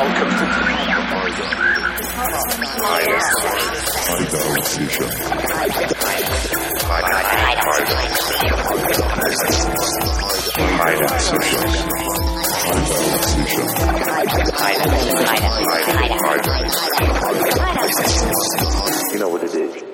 Welcome 0.00 0.30
to. 0.30 0.50
You 19.12 19.18
know 19.18 19.28
what 19.28 19.42
it 19.42 19.54
is. 19.54 19.89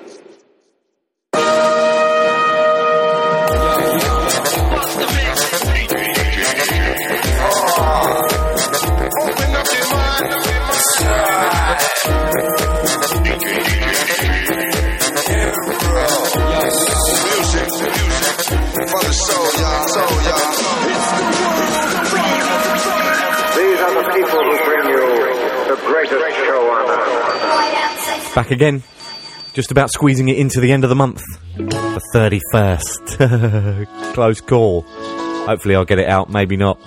For 18.99 19.07
the 19.07 19.13
soul, 19.13 19.45
y'all, 19.61 19.87
soul, 19.87 20.21
y'all. 20.25 21.57
These 23.57 23.79
are 23.81 23.93
the 23.93 24.03
people 24.13 24.43
who 24.43 24.55
bring 24.65 24.85
you 24.89 25.05
the 25.67 25.75
greatest 25.85 26.35
show 26.37 26.71
on 26.71 26.89
earth. 26.89 28.35
Back 28.35 28.51
again. 28.51 28.83
Just 29.53 29.71
about 29.71 29.89
squeezing 29.89 30.29
it 30.29 30.37
into 30.37 30.59
the 30.59 30.71
end 30.71 30.83
of 30.83 30.89
the 30.89 30.95
month. 30.95 31.23
The 31.55 32.01
31st. 32.13 33.87
Close 34.13 34.41
call. 34.41 34.81
Hopefully 34.81 35.75
I'll 35.75 35.85
get 35.85 35.97
it 35.97 36.07
out, 36.07 36.29
maybe 36.29 36.55
not. 36.57 36.79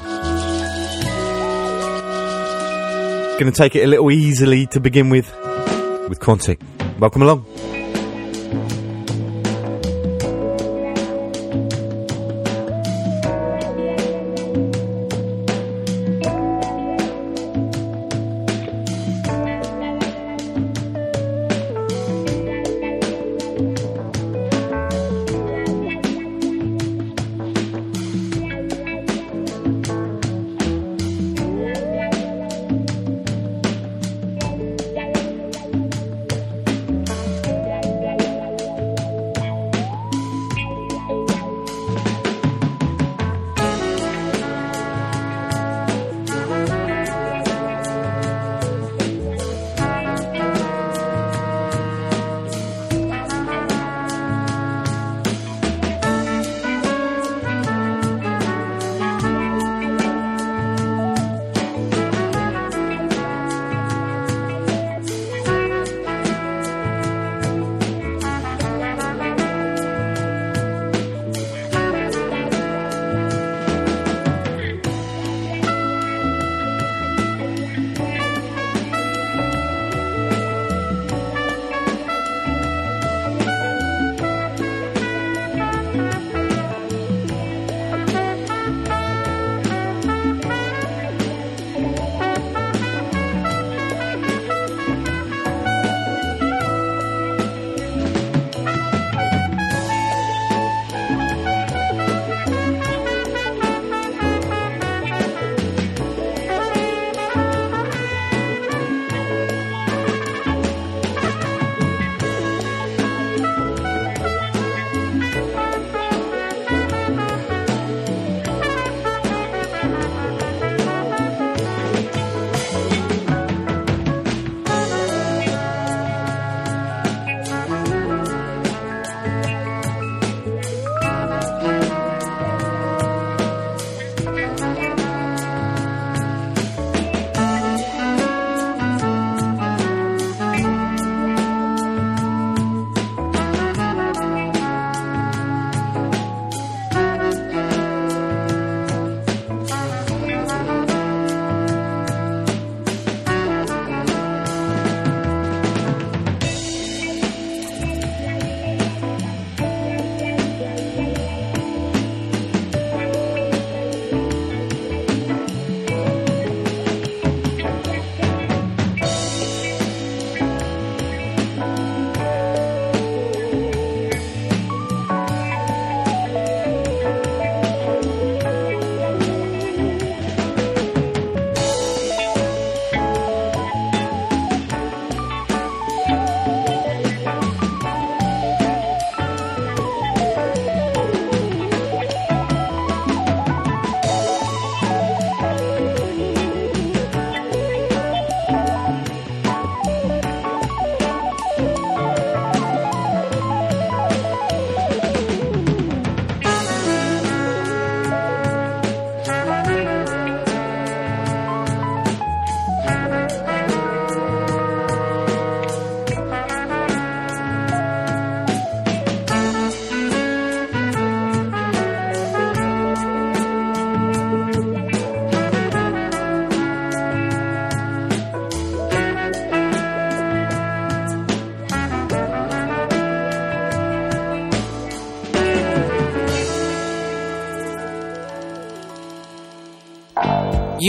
Gonna 3.39 3.51
take 3.53 3.75
it 3.75 3.83
a 3.83 3.87
little 3.87 4.11
easily 4.11 4.67
to 4.69 4.81
begin 4.81 5.09
with. 5.11 5.35
With 6.09 6.21
Quantic. 6.21 6.61
Welcome 7.01 7.23
along. 7.23 7.45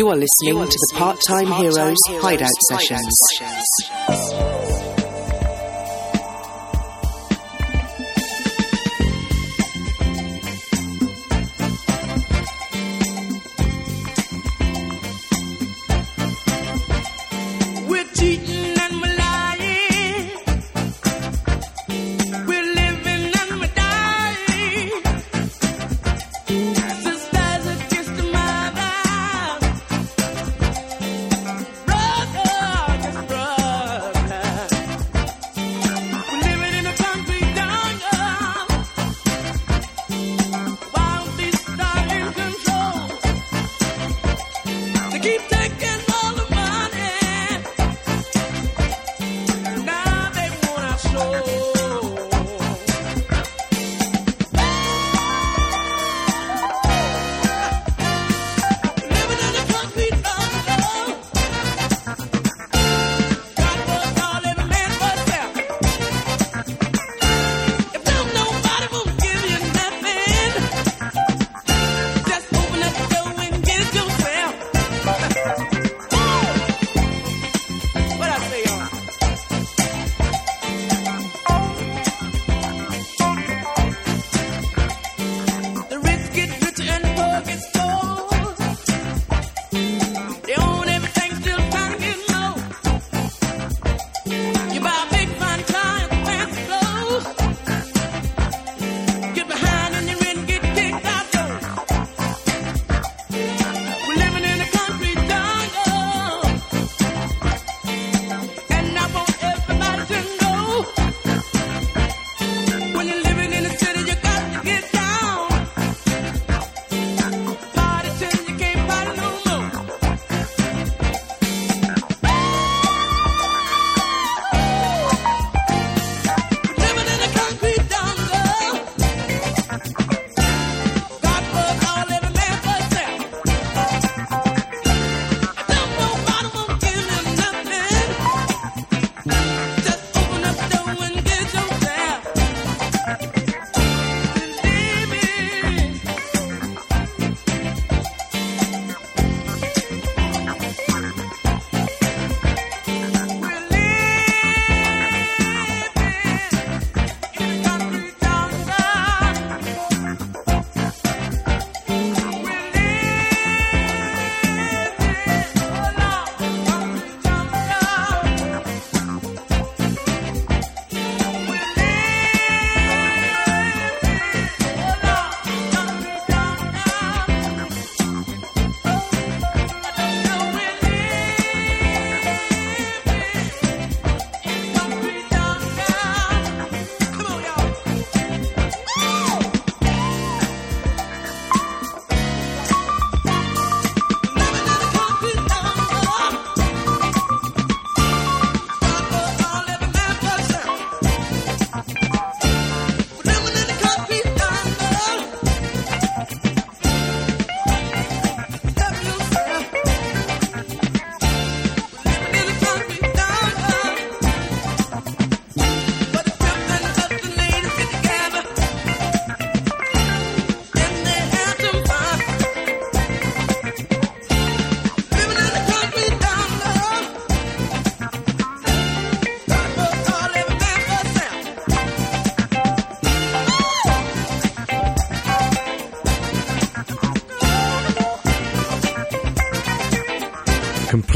You 0.02 0.10
are 0.10 0.16
listening 0.16 0.56
to 0.56 0.66
the 0.66 0.96
Part 0.98 1.20
Time 1.28 1.46
Heroes 1.62 2.00
Hideout 2.08 2.50
Sessions. 2.72 3.81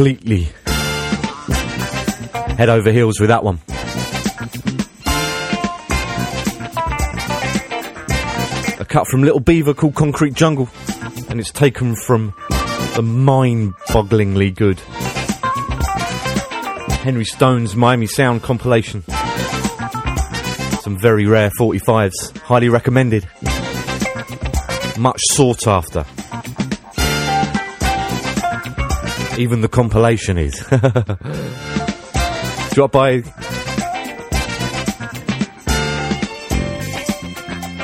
completely 0.06 0.48
head 2.58 2.70
over 2.70 2.92
heels 2.92 3.20
with 3.20 3.30
that 3.30 3.44
one. 3.44 3.60
A 8.80 8.86
cut 8.86 9.08
from 9.08 9.24
Little 9.24 9.40
Beaver 9.40 9.74
called 9.74 9.96
Concrete 9.96 10.36
Jungle, 10.36 10.70
and 11.28 11.40
it's 11.40 11.50
taken 11.50 11.96
from 11.96 12.36
the 12.96 13.02
mind 13.02 13.74
bogglingly 13.88 14.54
good 14.54 14.80
Henry 17.02 17.26
Stone's 17.26 17.76
Miami 17.76 18.06
Sound 18.06 18.44
compilation. 18.44 19.02
Some 20.82 21.00
very 21.00 21.26
rare 21.26 21.50
45s, 21.60 22.38
highly 22.42 22.70
recommended, 22.70 23.28
much 25.00 25.22
sought 25.32 25.66
after. 25.66 26.06
Even 29.38 29.62
the 29.62 29.68
compilation 29.68 30.38
is. 30.38 30.56
Drop 32.74 32.92
by 32.92 33.24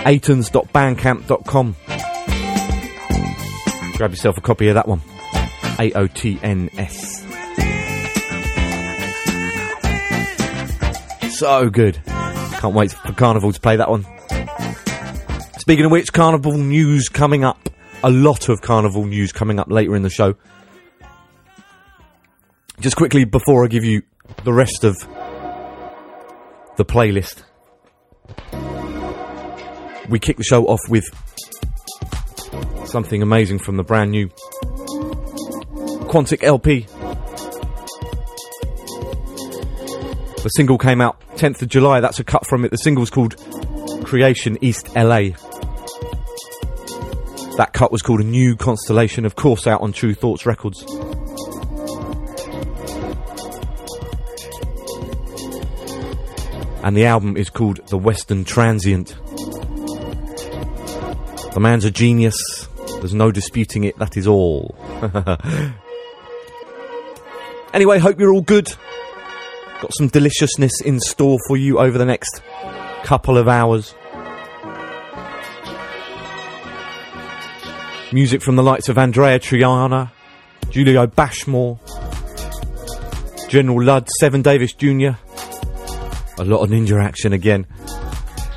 atons.bandcamp.com. 0.06 1.76
Grab 3.98 4.12
yourself 4.12 4.38
a 4.38 4.42
copy 4.42 4.68
of 4.70 4.76
that 4.76 4.88
one. 4.88 5.02
A 5.80 5.92
O 5.94 6.08
T 6.08 6.40
N 6.42 6.70
S. 6.78 7.22
So 11.38 11.70
good. 11.70 12.00
Can't 12.06 12.76
wait 12.76 12.92
for 12.92 13.14
Carnival 13.14 13.52
to 13.52 13.60
play 13.60 13.76
that 13.76 13.90
one. 13.90 14.06
Speaking 15.60 15.86
of 15.86 15.92
which, 15.92 16.14
Carnival 16.14 16.54
news 16.54 17.10
coming 17.10 17.44
up. 17.44 17.70
A 18.04 18.10
lot 18.10 18.50
of 18.50 18.62
Carnival 18.62 19.06
news 19.06 19.32
coming 19.32 19.60
up 19.60 19.70
later 19.70 19.96
in 19.96 20.04
the 20.04 20.10
show. 20.10 20.36
Just 22.82 22.96
quickly 22.96 23.26
before 23.26 23.64
I 23.64 23.68
give 23.68 23.84
you 23.84 24.02
the 24.44 24.52
rest 24.52 24.84
of 24.84 24.98
the 26.78 26.84
playlist, 26.84 27.44
we 30.10 30.18
kick 30.18 30.38
the 30.38 30.44
show 30.44 30.66
off 30.66 30.80
with 30.90 31.06
something 32.88 33.22
amazing 33.22 33.60
from 33.60 33.78
the 33.78 33.84
brand 33.84 34.10
new 34.10 34.30
Quantic 36.10 36.42
LP. 36.42 36.88
The 40.42 40.50
single 40.50 40.80
came 40.80 41.02
out 41.02 41.22
10th 41.36 41.62
of 41.62 41.68
July. 41.68 42.00
That's 42.00 42.20
a 42.20 42.24
cut 42.24 42.48
from 42.48 42.66
it. 42.66 42.72
The 42.72 42.78
single's 42.78 43.12
called 43.12 43.36
Creation 44.06 44.58
East 44.60 44.90
LA. 44.96 45.36
That 47.58 47.74
cut 47.74 47.92
was 47.92 48.02
called 48.02 48.22
A 48.22 48.24
New 48.24 48.56
Constellation, 48.56 49.26
of 49.26 49.36
course, 49.36 49.68
out 49.68 49.82
on 49.82 49.94
Tru 49.94 50.16
Thoughts 50.16 50.48
Records. 50.48 50.84
And 56.84 56.98
the 56.98 57.06
album 57.06 57.38
is 57.38 57.50
called 57.50 57.86
The 57.88 57.98
Western 57.98 58.44
Transient. 58.44 59.16
The 61.54 61.60
man's 61.60 61.86
a 61.86 61.92
genius. 61.92 62.36
There's 63.00 63.14
no 63.14 63.32
disputing 63.32 63.84
it. 63.84 63.98
That 64.00 64.18
is 64.18 64.26
all. 64.26 64.76
anyway, 67.74 68.00
hope 68.00 68.20
you're 68.20 68.34
all 68.34 68.42
good. 68.42 68.74
Got 69.82 69.94
some 69.96 70.08
deliciousness 70.08 70.82
in 70.82 71.00
store 71.00 71.38
for 71.48 71.58
you 71.58 71.80
over 71.80 71.98
the 71.98 72.06
next 72.06 72.42
couple 73.04 73.38
of 73.38 73.48
hours. 73.48 73.94
Music 78.14 78.42
from 78.42 78.56
the 78.56 78.64
likes 78.64 78.90
of 78.90 78.98
Andreya 78.98 79.40
Triana, 79.40 80.12
Julio 80.74 81.08
Bashmore, 81.08 81.80
General 83.50 83.84
Ludd, 83.84 84.10
Seven 84.20 84.42
Davis 84.42 84.74
Jr. 84.74 85.12
A 86.42 86.46
lot 86.46 86.62
of 86.64 86.72
ninja 86.72 87.00
action 87.00 87.34
again. 87.34 87.68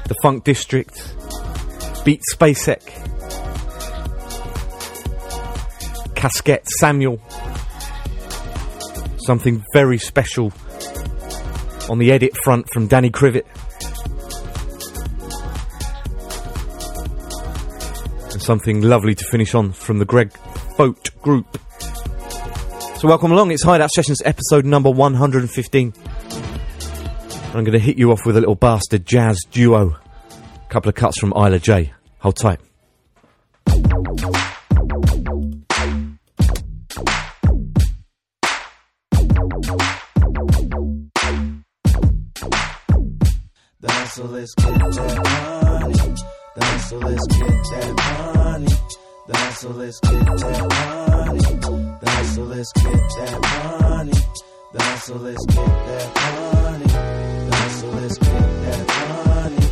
The 0.08 0.14
Funk 0.22 0.42
District, 0.42 0.94
Beat 2.02 2.22
Spacek, 2.32 2.80
Kasket 6.14 6.66
Samuel. 6.80 7.20
Something 9.26 9.62
very 9.74 9.98
special 9.98 10.50
on 11.90 11.98
the 11.98 12.10
edit 12.10 12.34
front 12.42 12.66
from 12.72 12.86
Danny 12.86 13.10
Krivit. 13.10 13.44
And 18.32 18.40
something 18.40 18.80
lovely 18.80 19.14
to 19.14 19.24
finish 19.26 19.54
on 19.54 19.72
from 19.72 19.98
the 19.98 20.06
Greg 20.06 20.32
Foat 20.78 21.10
Group. 21.20 21.58
So 22.96 23.08
welcome 23.08 23.30
along, 23.30 23.50
it's 23.50 23.62
Hideout 23.62 23.90
Sessions 23.90 24.22
episode 24.24 24.64
number 24.64 24.88
115. 24.88 25.92
And 27.54 27.60
I'm 27.60 27.64
going 27.66 27.78
to 27.78 27.86
hit 27.86 27.98
you 27.98 28.10
off 28.10 28.26
with 28.26 28.36
a 28.36 28.40
little 28.40 28.56
bastard 28.56 29.06
jazz 29.06 29.38
duo. 29.48 29.94
A 29.94 30.00
couple 30.70 30.88
of 30.88 30.96
cuts 30.96 31.20
from 31.20 31.32
Illa 31.36 31.60
J. 31.60 31.92
Hold 32.18 32.36
tight. 32.36 32.58
So 44.08 44.24
let's 44.24 44.52
get 44.56 44.74
that 44.74 45.22
money. 45.78 45.94
So 46.80 46.98
let's 46.98 47.26
get 47.28 47.48
that 47.48 47.94
money. 48.48 48.68
So 49.54 49.68
let's 49.70 50.00
get 50.00 50.26
that 52.82 53.38
money. 53.80 54.12
So 54.98 55.14
let's 55.14 55.46
get 55.46 55.54
that 55.54 56.54
money. 56.54 57.23
So 57.84 57.90
let's 57.90 58.16
get 58.16 58.30
that 58.30 58.86
money. 59.26 59.66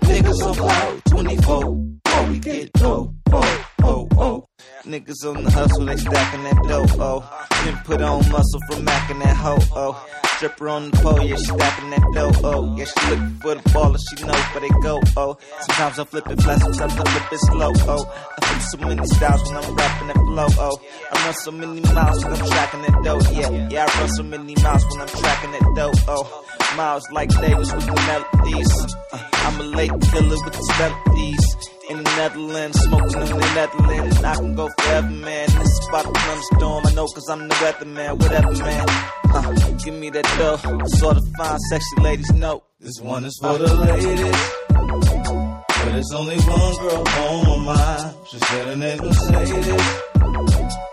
Niggas 0.00 0.46
on 0.46 0.54
cloud 0.54 1.04
24. 1.06 1.64
Oh, 2.06 2.28
we 2.30 2.38
get 2.38 2.72
dope. 2.74 3.14
Oh, 3.32 3.66
oh, 3.82 4.08
oh. 4.18 4.44
Niggas 4.84 5.24
on 5.24 5.42
the 5.42 5.50
hustle, 5.50 5.86
they 5.86 5.96
stacking 5.96 6.44
that 6.44 6.62
dope. 6.68 6.90
Oh, 7.00 7.46
then 7.64 7.76
put 7.84 8.02
on 8.02 8.18
muscle 8.30 8.60
from 8.68 8.84
macking 8.84 9.22
that 9.22 9.36
hoe. 9.36 9.56
Oh, 9.74 10.06
stripper 10.42 10.68
on 10.68 10.90
the 10.90 10.96
pole, 10.96 11.22
yeah, 11.22 11.36
she 11.36 11.44
stacking 11.44 11.90
that 11.90 12.02
dope. 12.14 12.42
Oh, 12.42 12.76
yeah, 12.76 12.84
she 12.84 13.10
looking 13.10 13.38
for 13.38 13.54
the 13.54 13.62
baller, 13.70 13.98
she 14.10 14.24
know 14.26 14.34
where 14.34 14.60
they 14.60 14.74
go. 14.82 15.00
Oh, 15.16 15.38
sometimes 15.60 15.98
I 16.00 16.04
flip 16.04 16.26
it 16.26 16.42
fast, 16.42 16.62
sometimes 16.62 16.92
I 16.98 17.04
flip 17.04 17.32
it 17.32 17.38
slow. 17.46 17.72
Oh, 17.86 18.04
I 18.42 18.46
flip 18.46 18.62
so 18.72 18.88
many 18.88 19.06
styles 19.06 19.42
when 19.44 19.56
I'm 19.62 19.74
rapping 19.76 20.08
that 20.08 20.16
flow. 20.16 20.46
Oh, 20.58 20.80
I 21.12 21.24
run 21.24 21.34
so 21.34 21.50
many 21.52 21.80
miles 21.94 22.24
when 22.24 22.32
I'm 22.34 22.46
tracking 22.48 22.82
that 22.82 23.00
dope. 23.04 23.22
Yeah, 23.30 23.68
yeah, 23.70 23.86
I 23.88 24.00
run 24.00 24.08
so 24.08 24.22
many 24.24 24.54
miles 24.56 24.84
when 24.90 25.00
I'm 25.00 25.06
tracking 25.06 25.52
that 25.52 25.72
dope. 25.76 25.94
Oh, 26.08 26.44
miles 26.76 27.08
like 27.12 27.28
Davis 27.40 27.72
with 27.72 27.86
the 27.86 27.94
melodies. 27.94 28.72
Uh, 29.12 29.28
I'm 29.46 29.60
a 29.60 29.64
late 29.78 29.94
killer 30.10 30.38
with 30.42 30.54
the 30.54 30.74
melodies. 30.78 31.56
In 31.90 31.98
the 31.98 32.10
Netherlands, 32.16 32.78
smoking 32.80 33.20
in 33.20 33.28
the 33.28 33.54
Netherlands. 33.54 34.22
I 34.22 34.34
can 34.36 34.54
go 34.54 34.68
forever, 34.78 35.10
man. 35.10 35.46
This 35.58 35.68
is 35.68 35.88
about 35.88 36.04
to 36.04 36.20
thunderstorm. 36.20 36.86
I 36.86 36.92
know, 36.94 37.06
cause 37.06 37.28
I'm 37.28 37.48
the 37.48 37.54
weatherman. 37.56 38.18
Whatever, 38.22 38.52
man. 38.64 38.86
Uh, 39.34 39.52
give 39.82 39.94
me 39.94 40.08
that 40.10 40.24
dough. 40.38 40.56
Sort 40.86 41.16
of 41.16 41.24
fine, 41.36 41.58
sexy 41.70 42.00
ladies 42.00 42.32
know. 42.32 42.62
This 42.80 43.00
one 43.00 43.24
is 43.24 43.38
for 43.40 43.58
the 43.58 43.74
ladies. 43.74 44.62
But 44.68 45.92
there's 45.92 46.12
only 46.12 46.36
one 46.36 46.76
girl 46.76 47.04
on 47.08 47.66
my 47.66 47.74
mind. 47.74 48.16
She 48.30 48.38
said 48.38 48.66
her 48.66 48.76
name 48.76 48.98
was 48.98 49.30
Mercedes. 49.30 49.86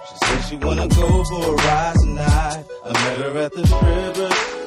She 0.07 0.15
said 0.25 0.41
she 0.49 0.55
wanna 0.57 0.87
go 0.87 1.23
for 1.23 1.45
a 1.45 1.55
ride 1.55 1.95
tonight. 2.03 2.65
I 2.85 2.91
met 2.93 3.17
her 3.17 3.37
at 3.39 3.51
the 3.53 3.67
strip. 3.67 4.58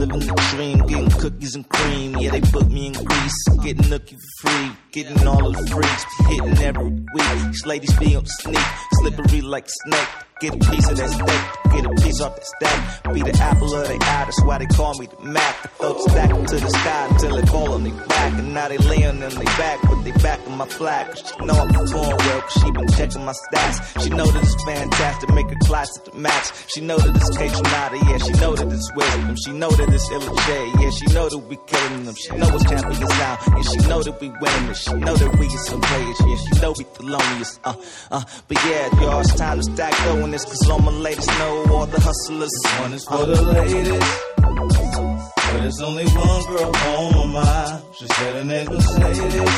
Living 0.00 0.20
the 0.20 0.48
dream, 0.52 0.78
getting 0.86 1.10
cookies 1.10 1.54
and 1.54 1.68
cream. 1.68 2.16
Yeah, 2.16 2.30
they 2.30 2.40
put 2.40 2.70
me 2.70 2.86
in 2.86 2.94
grease. 2.94 3.48
Getting 3.62 3.84
nookie 3.84 4.16
for 4.16 4.48
free. 4.48 4.72
Getting 4.92 5.26
all 5.26 5.46
of 5.46 5.52
the 5.54 5.66
freaks. 5.66 6.06
Hitting 6.26 6.58
every 6.64 6.90
week. 6.90 7.52
These 7.52 7.66
ladies 7.66 7.92
be 7.98 8.16
on 8.16 8.24
sneak. 8.24 8.56
Slippery 8.94 9.42
like 9.42 9.68
snake. 9.68 10.08
Get 10.40 10.54
a 10.54 10.70
piece 10.70 10.88
of 10.88 10.96
that 10.96 11.10
steak. 11.10 11.60
Get 11.70 11.84
a 11.84 11.90
piece 12.02 12.20
off 12.22 12.34
that 12.34 12.46
stack. 12.46 13.12
Be 13.12 13.20
the 13.20 13.36
apple 13.42 13.74
of 13.74 13.86
their 13.86 13.96
eye. 14.00 14.24
That's 14.24 14.42
why 14.42 14.56
they 14.56 14.66
call 14.66 14.94
me 14.98 15.06
the 15.06 15.20
Mac. 15.20 15.54
Throw 15.76 15.92
the 15.92 16.00
stack 16.08 16.30
to 16.30 16.56
the 16.56 16.70
sky 16.70 17.08
until 17.10 17.36
they 17.36 17.46
fall 17.46 17.72
on 17.74 17.84
their 17.84 17.92
back. 18.06 18.32
And 18.38 18.54
now 18.54 18.68
they 18.68 18.78
laying 18.78 19.04
on 19.04 19.20
their 19.20 19.30
back. 19.30 19.78
But 19.82 20.02
they 20.02 20.12
back 20.12 20.40
on 20.48 20.56
my 20.56 20.66
flag. 20.66 21.14
She 21.14 21.44
know 21.44 21.52
I'm 21.52 21.68
performing 21.68 22.16
well. 22.16 22.40
Cause 22.40 22.52
she 22.52 22.70
been 22.70 22.88
checking 22.88 23.24
my 23.26 23.34
stats. 23.36 24.02
She 24.02 24.08
know 24.08 24.24
that 24.24 24.42
it's 24.42 24.64
fantastic. 24.64 25.28
Make 25.34 25.50
her 25.50 25.60
class 25.64 25.98
at 25.98 26.04
the 26.06 26.18
match. 26.18 26.52
She 26.72 26.80
know 26.80 26.96
that 26.96 27.14
it's 27.14 27.30
Kaytranada. 27.36 28.00
Yeah, 28.08 28.18
she 28.24 28.32
know 28.40 28.56
that 28.56 28.72
it's 28.72 28.90
wisdom. 28.96 29.36
She 29.44 29.52
know 29.52 29.70
that 29.70 29.88
it's 29.92 30.10
Illa 30.10 30.36
J. 30.46 30.72
Yeah, 30.80 30.90
she 30.90 31.06
know 31.12 31.28
that 31.28 31.38
we 31.38 31.56
killing 31.66 32.04
them. 32.04 32.14
She 32.14 32.32
know 32.34 32.48
it's 32.48 32.64
champion 32.64 33.06
sound. 33.06 33.38
And 33.60 33.64
she 33.66 33.76
know 33.88 34.02
that 34.02 34.20
we 34.20 34.28
winning 34.40 34.70
it. 34.70 34.76
She 34.76 34.94
know 34.94 35.14
that 35.14 35.38
we 35.38 35.46
is 35.46 35.66
some 35.66 35.80
players. 35.82 36.16
Yeah, 36.24 36.36
she 36.48 36.60
know 36.60 36.72
we 36.78 36.84
thelonious. 36.84 37.58
Uh, 37.62 37.74
uh. 38.10 38.24
But 38.48 38.64
yeah, 38.64 38.88
y'all, 39.00 39.20
it's 39.20 39.34
time 39.34 39.58
to 39.58 39.62
stack 39.62 39.92
dough 40.04 40.29
in 40.30 40.32
this. 40.32 40.44
Cause 40.44 40.70
all 40.70 40.78
my 40.78 40.92
ladies 40.92 41.26
know 41.26 41.66
all 41.70 41.86
the 41.86 42.00
hustlers. 42.00 42.50
This 42.62 42.80
one 42.80 42.92
is 42.94 43.04
for 43.04 43.26
the 43.26 43.42
ladies. 43.42 44.04
But 44.36 45.60
there's 45.60 45.80
only 45.80 46.04
one 46.04 46.44
girl 46.46 46.72
on 46.86 47.12
my 47.14 47.26
mind. 47.42 47.82
She 47.98 48.06
said 48.06 48.34
her 48.36 48.44
name 48.44 48.68
was 48.70 48.98
Mercedes. 48.98 49.54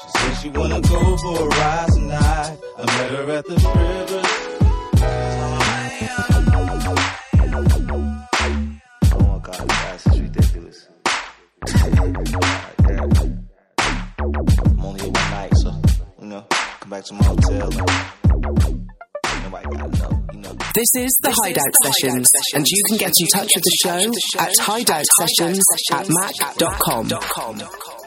She 0.00 0.08
said 0.18 0.34
she 0.40 0.48
wanna 0.50 0.80
go 0.80 1.16
for 1.16 1.42
a 1.42 1.46
ride 1.46 1.88
tonight. 1.94 2.58
I 2.78 2.80
met 2.96 3.10
her 3.12 3.30
at 3.38 3.44
the 3.46 3.60
strip. 3.60 4.10
Oh 9.14 9.20
my 9.20 9.38
god, 9.46 9.68
guys, 9.68 10.06
it's 10.06 10.18
ridiculous. 10.18 10.88
I'm 14.32 14.84
only 14.84 15.00
here 15.00 15.10
one 15.10 15.30
night, 15.30 15.52
so 15.56 15.70
you 16.20 16.26
know, 16.26 16.42
come 16.80 16.90
back 16.90 17.04
to 17.04 17.14
my 17.14 17.24
hotel. 17.24 17.70
Nobody 19.52 19.76
gotta 19.76 20.08
know, 20.08 20.24
you. 20.32 20.56
This 20.74 20.88
is 20.96 21.12
the 21.20 21.30
Hideout 21.30 21.76
Sessions, 21.84 22.30
and 22.54 22.66
you 22.66 22.82
can 22.88 22.96
get 22.96 23.12
in 23.20 23.26
touch 23.26 23.52
with 23.54 23.62
the 23.62 23.76
show 23.82 24.40
at 24.40 24.56
hideout 24.58 25.04
sessions 25.18 25.62
at 25.92 26.08
mac.com. 26.08 28.01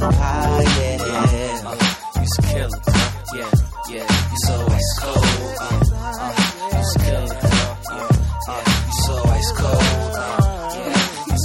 high, 0.00 0.62
yeah. 0.62 0.96
You 2.14 2.20
just 2.20 2.38
kill 2.42 2.68
it, 2.68 2.84
girl. 2.84 3.10
Yeah, 3.34 3.50
yeah. 3.90 4.08
You 4.30 4.38
so 4.46 4.54
ice 4.70 4.92
cold. 5.00 5.24
Uh, 5.60 5.64
uh, 5.96 6.32
you 6.72 6.84
kill 7.04 7.24
it, 7.24 7.40
girl. 7.40 7.72
Uh, 7.90 8.08
uh, 8.48 8.62
you. 8.90 9.70
Uh, 10.16 10.24
yeah, 10.76 10.96
you. 11.26 11.36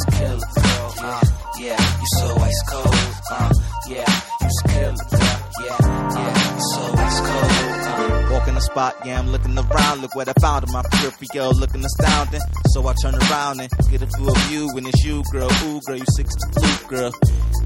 Uh, 0.98 1.22
yeah, 1.60 1.82
you 2.00 2.08
so 2.18 2.28
ice 2.38 2.62
cold. 2.70 2.96
Uh, 3.32 3.52
yeah, 3.90 4.12
you 4.42 4.50
kill 4.70 4.94
it, 4.94 5.10
girl. 5.12 5.38
Yeah, 5.66 5.80
yeah, 6.16 6.56
you 6.56 6.62
so 6.62 6.82
ice 6.96 7.20
cold. 7.20 7.52
Uh, 7.88 8.32
Walk 8.32 8.48
in 8.48 8.56
the 8.56 8.62
spot, 8.62 8.96
yeah, 9.06 9.20
I'm 9.20 9.30
looking 9.32 9.58
around. 9.58 10.02
Look 10.02 10.16
what 10.16 10.28
I 10.28 10.34
found 10.42 10.66
in 10.68 10.72
my 10.74 10.82
peripheral, 10.92 11.54
looking 11.54 11.84
astounding. 11.84 12.42
So 12.68 12.88
I 12.88 12.94
turn 13.02 13.16
around 13.16 13.60
and 13.62 13.70
get 13.90 14.02
a 14.02 14.08
full 14.18 14.34
view 14.48 14.70
and 14.76 14.88
it's 14.88 15.04
you, 15.04 15.24
girl. 15.32 15.50
Ooh, 15.64 15.80
girl, 15.82 15.98
you 15.98 16.06
six 16.16 16.34
to 16.36 16.48
blue, 16.60 16.88
girl. 16.90 17.12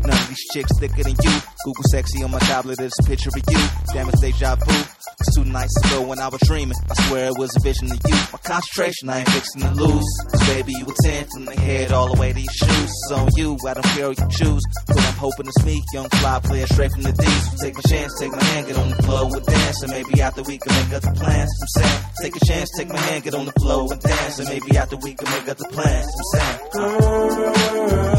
None 0.02 0.18
of 0.18 0.28
these 0.30 0.46
chicks 0.54 0.72
thicker 0.80 1.04
than 1.04 1.16
you. 1.24 1.34
Google 1.66 1.84
sexy 1.92 2.24
on 2.24 2.32
my 2.32 2.40
tablet, 2.40 2.78
there's 2.78 2.94
a 3.00 3.04
picture 3.04 3.30
of 3.30 3.36
you. 3.36 3.60
Damn, 3.94 4.10
it's 4.10 4.22
deja 4.22 4.56
vu. 4.56 4.66
Cause 4.66 5.36
two 5.36 5.46
nights 5.46 5.76
ago 5.86 6.08
when 6.08 6.20
I 6.20 6.30
was 6.30 6.40
dreaming, 6.46 6.78
I 6.90 6.96
swear 7.08 7.28
it 7.28 7.38
was 7.38 7.56
a 7.56 7.60
vision 7.60 7.92
of 7.92 8.00
you. 8.08 8.16
My 8.32 8.40
concentration, 8.44 9.10
I 9.10 9.20
ain't 9.20 9.30
fixing 9.30 9.62
to 9.62 9.72
lose. 9.72 10.08
Cause 10.32 10.48
baby, 10.48 10.74
you 10.74 10.88
10 11.04 11.28
from 11.34 11.46
the 11.46 11.56
head 11.60 11.92
all 11.92 12.14
the 12.14 12.20
way 12.20 12.32
to 12.32 12.40
your 12.40 12.54
shoes. 12.54 12.90
It's 12.90 13.12
on 13.12 13.30
you, 13.36 13.58
I 13.68 13.74
don't 13.74 13.86
care 13.96 14.08
what 14.10 14.20
you 14.20 14.30
choose. 14.30 14.64
But 14.88 14.98
I'm 14.98 15.20
hoping 15.20 15.46
to 15.46 15.52
speak, 15.60 15.84
young 15.94 16.10
fly 16.10 16.40
player 16.40 16.68
straight 16.68 16.92
from 16.92 17.04
the 17.04 17.12
D. 17.12 17.26
So 17.26 17.66
take 17.66 17.76
my 17.76 17.82
chance, 17.90 18.14
take 18.20 18.32
my 18.32 18.44
hand, 18.44 18.68
get 18.68 18.78
on 18.78 18.90
the 18.90 19.04
floor 19.04 19.26
with 19.30 19.46
dance. 19.46 19.84
And 19.84 19.92
maybe 19.92 20.22
after 20.22 20.44
we 20.44 20.58
can 20.58 20.72
make 20.76 20.94
other 20.94 21.14
plans. 21.16 21.52
I'm 21.62 21.84
saying, 21.84 22.04
take 22.24 22.36
a 22.36 22.46
chance, 22.46 22.70
take 22.78 22.90
my 22.90 23.00
hand, 23.00 23.24
get 23.24 23.36
on 23.36 23.46
the 23.46 23.54
floor 23.60 23.92
and 23.92 24.02
dance. 24.02 24.40
And 24.40 24.48
maybe 24.50 24.78
after 24.78 24.98
we 24.98 25.14
can 25.14 25.30
make 25.32 25.50
other 25.50 25.68
plans. 25.70 26.08
I'm 26.08 26.28
saying, 26.34 26.60
Girl, 26.74 28.19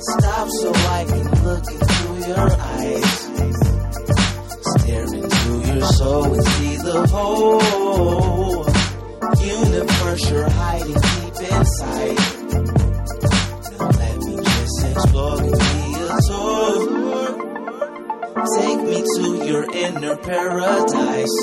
stop 0.00 0.48
so 0.48 0.72
I 0.72 1.04
can 1.04 1.44
look 1.44 1.64
into 1.70 2.28
your 2.28 2.50
eyes. 2.50 3.10
Stare 4.70 5.08
into 5.14 5.52
your 5.74 5.82
soul 5.92 6.34
and 6.34 6.44
see 6.44 6.76
the 6.76 7.06
whole 7.10 8.64
universe 9.40 10.30
you're 10.30 10.48
hiding 10.50 10.94
deep 10.94 11.36
inside. 11.52 12.18
Now 13.78 13.90
let 14.00 14.16
me 14.18 14.36
just 14.36 14.78
explore 14.90 15.40
and 15.42 15.58
be 15.58 15.94
a 16.00 16.18
tour. 16.28 17.30
Take 18.56 18.80
me 18.82 18.98
to 19.16 19.24
your 19.46 19.64
inner 19.70 20.16
paradise. 20.16 21.38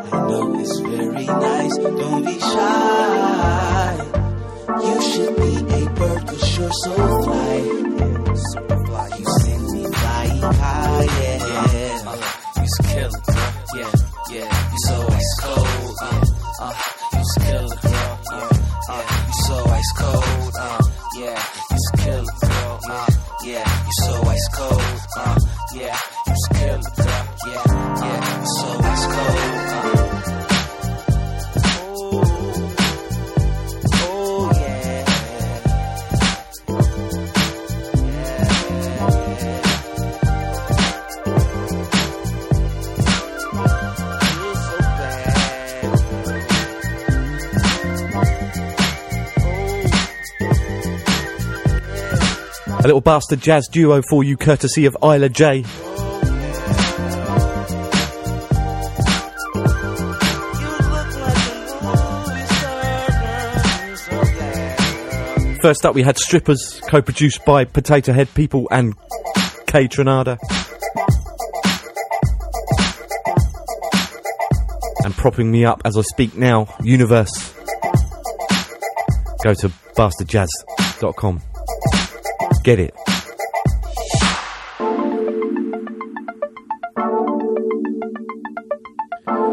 I 0.00 0.14
know 0.28 0.60
it's 0.60 0.80
very 0.80 1.26
nice, 1.26 1.76
don't 1.76 2.24
be 2.24 2.38
shy. 2.38 4.27
You 4.68 5.00
should 5.00 5.34
be 5.36 5.56
a 5.56 5.90
bird 5.96 6.26
cause 6.28 6.58
you're 6.58 6.70
so 6.70 6.94
fly. 7.24 7.56
You 9.16 9.24
send 9.40 9.64
me 9.72 9.82
flying 9.94 10.42
high, 10.42 11.06
yeah. 11.22 11.38
you 12.04 12.62
just 12.62 12.78
kill 12.84 13.08
it. 13.08 13.28
Yeah, 13.74 13.92
yeah. 14.30 14.70
You 14.70 14.78
so 14.84 14.96
ice 15.08 15.34
cold. 15.40 15.96
Uh, 16.02 16.20
uh, 16.60 16.74
you 17.14 17.24
kill 17.40 17.72
it. 17.72 17.78
Yeah, 17.82 18.18
uh, 18.90 19.02
you 19.26 19.34
so 19.46 19.56
ice 19.70 19.92
cold. 19.96 20.54
Uh, 20.60 20.78
yeah, 21.16 21.42
you 21.70 21.78
kill 21.96 22.24
it. 22.24 22.44
Uh, 22.44 23.06
yeah, 23.44 23.84
you 23.86 23.92
so 24.04 24.12
ice 24.28 24.48
cold. 24.52 25.00
Uh, 25.16 25.36
yeah, 25.76 25.96
you 26.26 26.34
kill 26.52 26.78
it. 26.78 26.98
Yeah, 27.46 27.64
yeah, 28.04 28.20
you 28.38 28.46
so 28.46 28.68
ice 28.84 29.06
cold. 29.06 29.96
Uh, 29.96 29.97
A 52.78 52.82
little 52.82 53.00
bastard 53.00 53.40
jazz 53.40 53.66
duo 53.66 54.02
for 54.08 54.22
you, 54.22 54.36
courtesy 54.36 54.86
of 54.86 54.96
Illa 55.02 55.28
J. 55.28 55.64
First 65.60 65.84
up, 65.84 65.96
we 65.96 66.02
had 66.02 66.16
Strippers, 66.16 66.80
co 66.88 67.02
produced 67.02 67.44
by 67.44 67.64
Potatohead 67.64 68.32
People 68.34 68.68
and 68.70 68.96
Kaytranada. 69.66 70.38
And 75.04 75.12
propping 75.14 75.50
me 75.50 75.64
up 75.64 75.82
as 75.84 75.98
I 75.98 76.02
speak 76.02 76.36
now, 76.36 76.72
Universe. 76.80 77.54
Go 79.42 79.52
to 79.54 79.68
bastardjazz.com. 79.96 81.47
Get 82.68 82.80
it. 82.80 82.92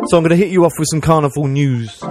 So 0.09 0.17
I'm 0.17 0.21
going 0.21 0.31
to 0.31 0.35
hit 0.35 0.49
you 0.49 0.65
off 0.65 0.73
with 0.77 0.89
some 0.91 0.99
carnival 0.99 1.47
news 1.47 2.03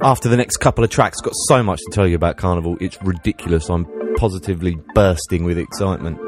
after 0.00 0.28
the 0.28 0.36
next 0.36 0.58
couple 0.58 0.84
of 0.84 0.90
tracks. 0.90 1.20
Got 1.20 1.32
so 1.48 1.64
much 1.64 1.80
to 1.80 1.90
tell 1.90 2.06
you 2.06 2.14
about 2.14 2.36
carnival. 2.36 2.76
It's 2.80 2.96
ridiculous. 3.02 3.68
I'm 3.68 3.88
positively 4.14 4.76
bursting 4.94 5.42
with 5.42 5.58
excitement. 5.58 6.20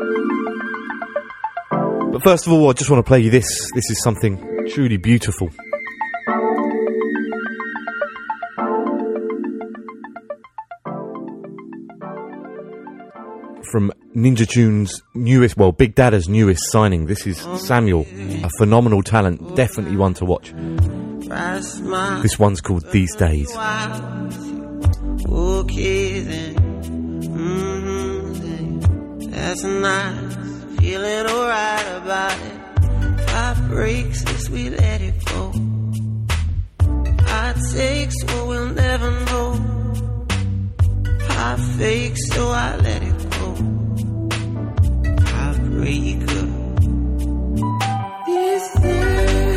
But 1.70 2.24
first 2.24 2.48
of 2.48 2.52
all, 2.52 2.70
I 2.70 2.72
just 2.72 2.90
want 2.90 3.06
to 3.06 3.08
play 3.08 3.20
you 3.20 3.30
this. 3.30 3.70
This 3.72 3.88
is 3.88 4.02
something 4.02 4.66
truly 4.68 4.96
beautiful. 4.96 5.48
From 13.70 13.92
Ninja 14.16 14.48
Tune's 14.48 15.00
newest, 15.14 15.56
well, 15.56 15.70
Big 15.70 15.94
Dada's 15.94 16.28
newest 16.28 16.72
signing. 16.72 17.06
This 17.06 17.24
is 17.24 17.38
Samuel, 17.68 18.04
a 18.42 18.50
phenomenal 18.58 19.00
talent, 19.00 19.54
definitely 19.54 19.96
one 19.96 20.12
to 20.14 20.24
watch. 20.24 20.52
This 22.22 22.36
one's 22.36 22.60
called 22.60 22.90
These 22.90 23.14
Days. 23.14 23.48
Okay 25.28 26.20
then. 26.20 26.54
Mm-hmm. 28.42 29.30
That's 29.30 29.62
nice. 29.62 30.36
Feeling 30.80 31.26
alright 31.26 31.86
about 32.02 32.38
it. 32.40 32.58
Five 33.30 33.68
breaks 33.68 34.48
we 34.50 34.70
let 34.70 35.00
it 35.00 35.24
go. 35.26 35.52
I 37.20 37.54
take 37.72 38.10
what 38.26 38.48
we'll 38.48 38.70
never 38.70 39.10
know. 39.26 39.79
I 41.30 41.56
fake 41.78 42.16
so 42.32 42.48
I 42.50 42.76
let 42.76 43.02
it 43.02 43.30
go. 43.30 43.46
I 45.42 45.58
break 45.70 46.22
up. 46.40 46.50
These 48.26 48.68
days 48.82 49.49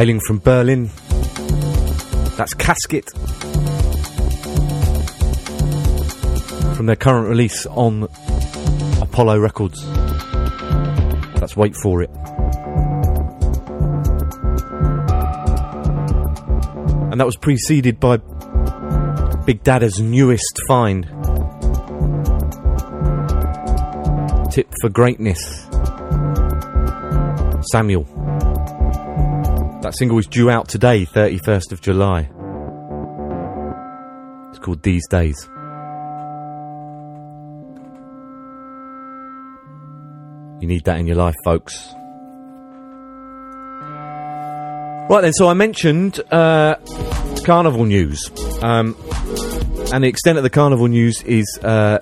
Hailing 0.00 0.20
from 0.20 0.38
Berlin, 0.38 0.86
that's 2.38 2.54
Kasket. 2.54 3.04
From 6.74 6.86
their 6.86 6.96
current 6.96 7.28
release 7.28 7.66
on 7.66 8.04
Apollo 9.02 9.40
Records. 9.40 9.84
That's 11.38 11.54
Wait 11.54 11.76
For 11.82 12.00
It. 12.00 12.08
And 17.10 17.20
that 17.20 17.26
was 17.26 17.36
preceded 17.36 18.00
by 18.00 18.16
Big 19.44 19.62
Dada's 19.62 20.00
newest 20.00 20.62
find. 20.66 21.04
Tip 24.50 24.72
for 24.80 24.88
Greatness. 24.88 25.68
Samuel. 27.70 28.19
Single 30.00 30.18
is 30.18 30.26
due 30.28 30.48
out 30.48 30.66
today, 30.66 31.04
31st 31.04 31.72
of 31.72 31.82
July. 31.82 32.20
It's 34.48 34.58
called 34.58 34.82
These 34.82 35.06
Days. 35.08 35.36
You 40.62 40.68
need 40.68 40.86
that 40.86 40.98
in 40.98 41.06
your 41.06 41.16
life, 41.16 41.34
folks. 41.44 41.92
Right 45.10 45.20
then, 45.20 45.34
so 45.34 45.48
I 45.48 45.52
mentioned 45.52 46.18
uh, 46.32 46.76
carnival 47.44 47.84
news. 47.84 48.30
Um, 48.62 48.96
and 49.92 50.02
the 50.02 50.08
extent 50.08 50.38
of 50.38 50.44
the 50.44 50.48
carnival 50.48 50.88
news 50.88 51.22
is 51.24 51.58
uh, 51.62 51.98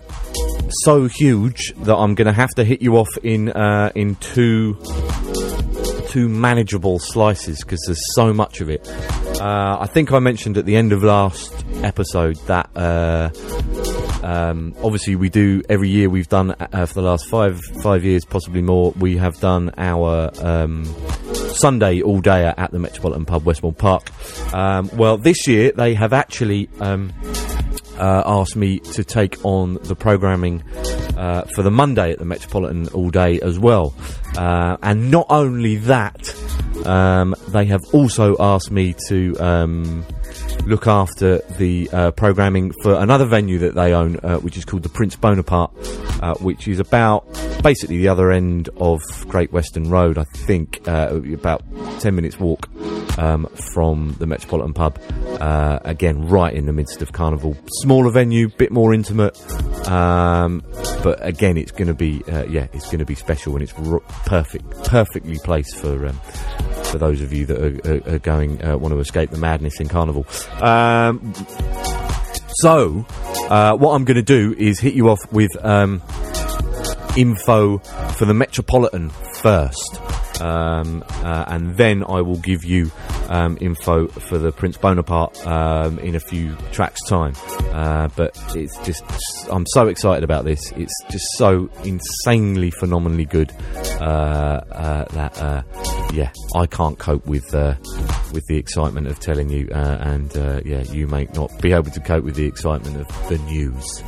so 0.85 1.09
huge 1.09 1.75
that 1.79 1.97
I'm 1.97 2.15
going 2.15 2.27
to 2.27 2.33
have 2.33 2.51
to 2.51 2.63
hit 2.63 2.81
you 2.81 2.97
off 2.97 3.09
in 3.25 3.49
uh, 3.49 3.91
in 3.97 4.15
two 4.15 4.79
two 6.09 6.29
manageable 6.29 6.99
slices 6.99 7.63
because 7.63 7.81
there's 7.87 8.03
so 8.15 8.33
much 8.33 8.61
of 8.61 8.71
it. 8.71 8.87
Uh, 9.41 9.77
I 9.81 9.87
think 9.87 10.13
I 10.13 10.19
mentioned 10.19 10.57
at 10.57 10.65
the 10.65 10.77
end 10.77 10.93
of 10.93 11.03
last 11.03 11.55
episode 11.83 12.37
that 12.47 12.71
uh, 12.75 13.31
um, 14.23 14.75
obviously 14.83 15.17
we 15.17 15.29
do 15.29 15.63
every 15.69 15.89
year. 15.91 16.09
We've 16.09 16.29
done 16.29 16.55
uh, 16.59 16.87
for 16.87 16.95
the 16.95 17.03
last 17.03 17.29
five 17.29 17.61
five 17.83 18.05
years, 18.05 18.25
possibly 18.25 18.63
more. 18.63 18.93
We 18.99 19.17
have 19.19 19.39
done 19.41 19.73
our 19.77 20.31
um, 20.41 20.85
Sunday 21.55 22.01
all 22.01 22.21
day 22.21 22.47
at 22.47 22.71
the 22.71 22.79
Metropolitan 22.79 23.25
Pub, 23.27 23.45
Westbourne 23.45 23.75
Park. 23.75 24.11
Um, 24.55 24.91
well, 24.95 25.19
this 25.19 25.47
year 25.47 25.73
they 25.73 25.95
have 25.95 26.13
actually. 26.13 26.69
Um, 26.81 27.13
uh, 27.99 28.23
asked 28.27 28.55
me 28.55 28.79
to 28.79 29.03
take 29.03 29.45
on 29.45 29.75
the 29.83 29.97
programming 29.97 30.63
uh, 31.19 31.43
for 31.55 31.63
the 31.63 31.71
Monday 31.71 32.13
at 32.13 32.19
the 32.19 32.25
Metropolitan 32.25 32.89
all 32.89 33.11
day 33.11 33.41
as 33.41 33.59
well. 33.59 33.93
Uh, 34.37 34.77
and 34.83 35.11
not 35.11 35.27
only 35.29 35.77
that, 35.77 36.35
um, 36.87 37.35
they 37.49 37.67
have 37.67 37.85
also 37.93 38.37
asked 38.39 38.71
me 38.71 38.95
to 39.09 39.37
um, 39.39 40.07
look 40.67 40.87
after 40.87 41.39
the 41.59 41.89
uh, 41.93 42.11
programming 42.13 42.73
for 42.83 42.95
another 42.95 43.27
venue 43.27 43.59
that 43.59 43.75
they 43.75 43.93
own, 43.93 44.19
uh, 44.23 44.39
which 44.39 44.57
is 44.57 44.65
called 44.65 44.83
the 44.83 44.89
Prince 44.89 45.17
Bonaparte, 45.17 45.73
uh, 46.23 46.35
which 46.37 46.69
is 46.69 46.79
about 46.79 47.27
basically 47.63 47.99
the 47.99 48.09
other 48.09 48.31
end 48.31 48.69
of 48.77 49.01
Great 49.29 49.53
Western 49.53 49.91
Road, 49.91 50.19
I 50.19 50.25
think, 50.25 50.87
uh, 50.87 51.21
about 51.33 51.63
10 52.01 52.15
minutes 52.15 52.39
walk 52.39 52.69
um, 53.19 53.47
from 53.73 54.15
the 54.19 54.27
Metropolitan 54.27 54.75
Pub. 54.75 54.99
Uh, 55.41 55.79
again, 55.85 56.27
right 56.29 56.53
in 56.53 56.67
the 56.67 56.73
midst 56.73 57.03
of 57.03 57.13
Carnival. 57.13 57.57
Smaller 57.83 58.11
venue, 58.11 58.49
bit 58.49 58.71
more 58.71 58.93
intimate, 58.95 59.39
um, 59.89 60.63
but 61.03 61.25
again, 61.25 61.57
it's 61.57 61.73
going 61.73 61.89
to 61.89 61.95
be, 61.95 62.23
uh, 62.25 62.45
yeah, 62.45 62.67
it's 62.73 62.87
going 62.87 62.99
to 62.99 63.05
be 63.05 63.15
special 63.15 63.55
and 63.55 63.63
it's 63.63 63.73
r- 63.75 64.01
perfect, 64.27 64.71
perfectly 64.85 65.39
placed 65.45 65.77
for. 65.77 66.07
Um, 66.07 66.21
for 66.91 66.99
those 66.99 67.21
of 67.21 67.33
you 67.33 67.47
that 67.47 67.59
are, 67.59 67.93
are, 67.93 68.15
are 68.15 68.19
going 68.19 68.65
uh, 68.65 68.77
want 68.77 68.93
to 68.93 69.01
escape 69.01 69.31
the 69.31 69.39
madness 69.39 69.81
in 69.81 69.89
Carnival, 69.89 70.27
um, 70.61 71.33
so 72.61 73.07
uh, 73.49 73.77
what 73.77 73.95
I'm 73.95 74.05
going 74.05 74.17
to 74.17 74.23
do 74.23 74.55
is 74.59 74.81
hit 74.81 74.95
you 74.95 75.09
off 75.09 75.21
with 75.33 75.51
um, 75.65 76.03
info 77.17 77.79
for 77.79 78.25
the 78.25 78.35
Metropolitan 78.35 79.11
first. 79.41 80.01
Um, 80.41 81.05
uh, 81.09 81.45
and 81.49 81.77
then 81.77 82.05
I 82.05 82.21
will 82.23 82.39
give 82.39 82.65
you 82.65 82.91
um, 83.29 83.59
info 83.61 84.09
for 84.09 84.39
the 84.39 84.53
Prince 84.53 84.77
Bonaparte 84.77 85.47
um, 85.47 85.99
in 85.99 86.15
a 86.15 86.21
few 86.21 86.57
tracks' 86.73 87.03
time. 87.09 87.35
Uh, 87.73 88.09
but 88.17 88.37
it's 88.55 88.77
just, 88.85 89.05
I'm 89.51 89.67
so 89.67 89.89
excited 89.89 90.25
about 90.25 90.45
this. 90.45 90.73
It's 90.73 90.95
just 91.11 91.27
so 91.37 91.71
insanely, 91.85 92.71
phenomenally 92.71 93.25
good 93.25 93.53
uh, 94.01 94.63
uh, 94.73 95.05
that, 95.13 95.41
uh, 95.41 95.63
yeah, 96.13 96.33
I 96.57 96.67
can't 96.67 96.99
cope 96.99 97.27
with 97.27 97.55
uh, 97.55 97.75
with 98.33 98.47
the 98.47 98.57
excitement 98.57 99.07
of 99.07 99.21
telling 99.21 99.51
you, 99.51 99.69
and 99.73 100.35
yeah, 100.65 100.83
you 100.83 101.07
may 101.07 101.29
not 101.35 101.51
be 101.61 101.73
able 101.73 101.91
to 101.91 102.01
cope 102.01 102.25
with 102.25 102.35
the 102.35 102.47
excitement 102.47 102.97
of 102.97 103.29
the 103.29 103.39
news. 103.39 104.03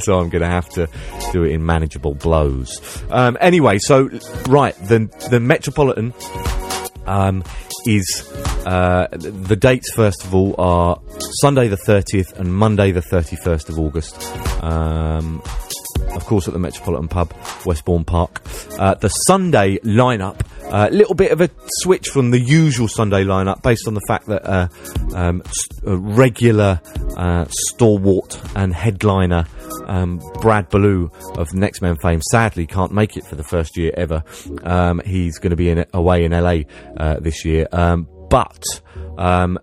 so 0.04 0.18
I'm 0.18 0.30
going 0.30 0.42
to 0.42 0.48
have 0.48 0.68
to 0.70 0.88
do 1.32 1.44
it 1.44 1.52
in 1.52 1.64
manageable 1.64 2.14
blows. 2.14 3.02
Um, 3.10 3.36
anyway, 3.40 3.78
so 3.78 4.08
right, 4.48 4.74
the 4.76 5.10
the 5.30 5.40
Metropolitan 5.64 6.12
um, 7.06 7.42
is 7.86 8.30
uh, 8.66 9.06
the 9.12 9.56
dates. 9.56 9.90
First 9.94 10.22
of 10.22 10.34
all, 10.34 10.54
are 10.58 11.00
Sunday 11.40 11.68
the 11.68 11.78
30th 11.78 12.38
and 12.38 12.54
Monday 12.54 12.92
the 12.92 13.00
31st 13.00 13.70
of 13.70 13.78
August. 13.78 14.22
Um, 14.62 15.42
of 16.14 16.24
course, 16.26 16.46
at 16.46 16.54
the 16.54 16.60
Metropolitan 16.60 17.08
Pub, 17.08 17.32
Westbourne 17.64 18.04
Park. 18.04 18.42
Uh, 18.78 18.94
the 18.94 19.08
Sunday 19.08 19.78
lineup, 19.78 20.40
a 20.64 20.90
little 20.90 21.14
bit 21.14 21.32
of 21.32 21.40
a 21.40 21.50
switch 21.82 22.08
from 22.08 22.30
the 22.30 22.40
usual 22.40 22.88
Sunday 22.88 23.24
lineup, 23.24 23.62
based 23.62 23.86
on 23.86 23.94
the 23.94 24.00
fact 24.08 24.26
that 24.26 24.44
uh, 24.48 24.68
um, 25.14 25.42
regular 25.84 26.80
uh, 27.16 27.44
stalwart 27.48 28.40
and 28.56 28.74
headliner 28.74 29.46
um, 29.86 30.20
Brad 30.40 30.68
Baloo 30.70 31.10
of 31.36 31.52
Next 31.54 31.82
Men 31.82 31.96
fame 31.96 32.20
sadly 32.30 32.66
can't 32.66 32.92
make 32.92 33.16
it 33.16 33.26
for 33.26 33.36
the 33.36 33.44
first 33.44 33.76
year 33.76 33.92
ever. 33.96 34.22
Um, 34.62 35.00
he's 35.04 35.38
going 35.38 35.50
to 35.50 35.56
be 35.56 35.70
in, 35.70 35.84
away 35.92 36.24
in 36.24 36.32
LA 36.32 36.60
uh, 36.96 37.20
this 37.20 37.44
year, 37.44 37.68
um, 37.72 38.08
but 38.28 38.62
um, 39.18 39.58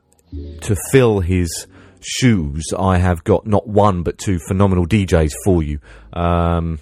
to 0.62 0.76
fill 0.92 1.20
his 1.20 1.68
shoes, 2.04 2.66
I 2.78 2.98
have 2.98 3.24
got 3.24 3.46
not 3.46 3.68
one 3.68 4.04
but 4.04 4.18
two 4.18 4.40
phenomenal 4.48 4.86
DJs 4.88 5.32
for 5.44 5.64
you. 5.64 5.80
Um, 6.14 6.80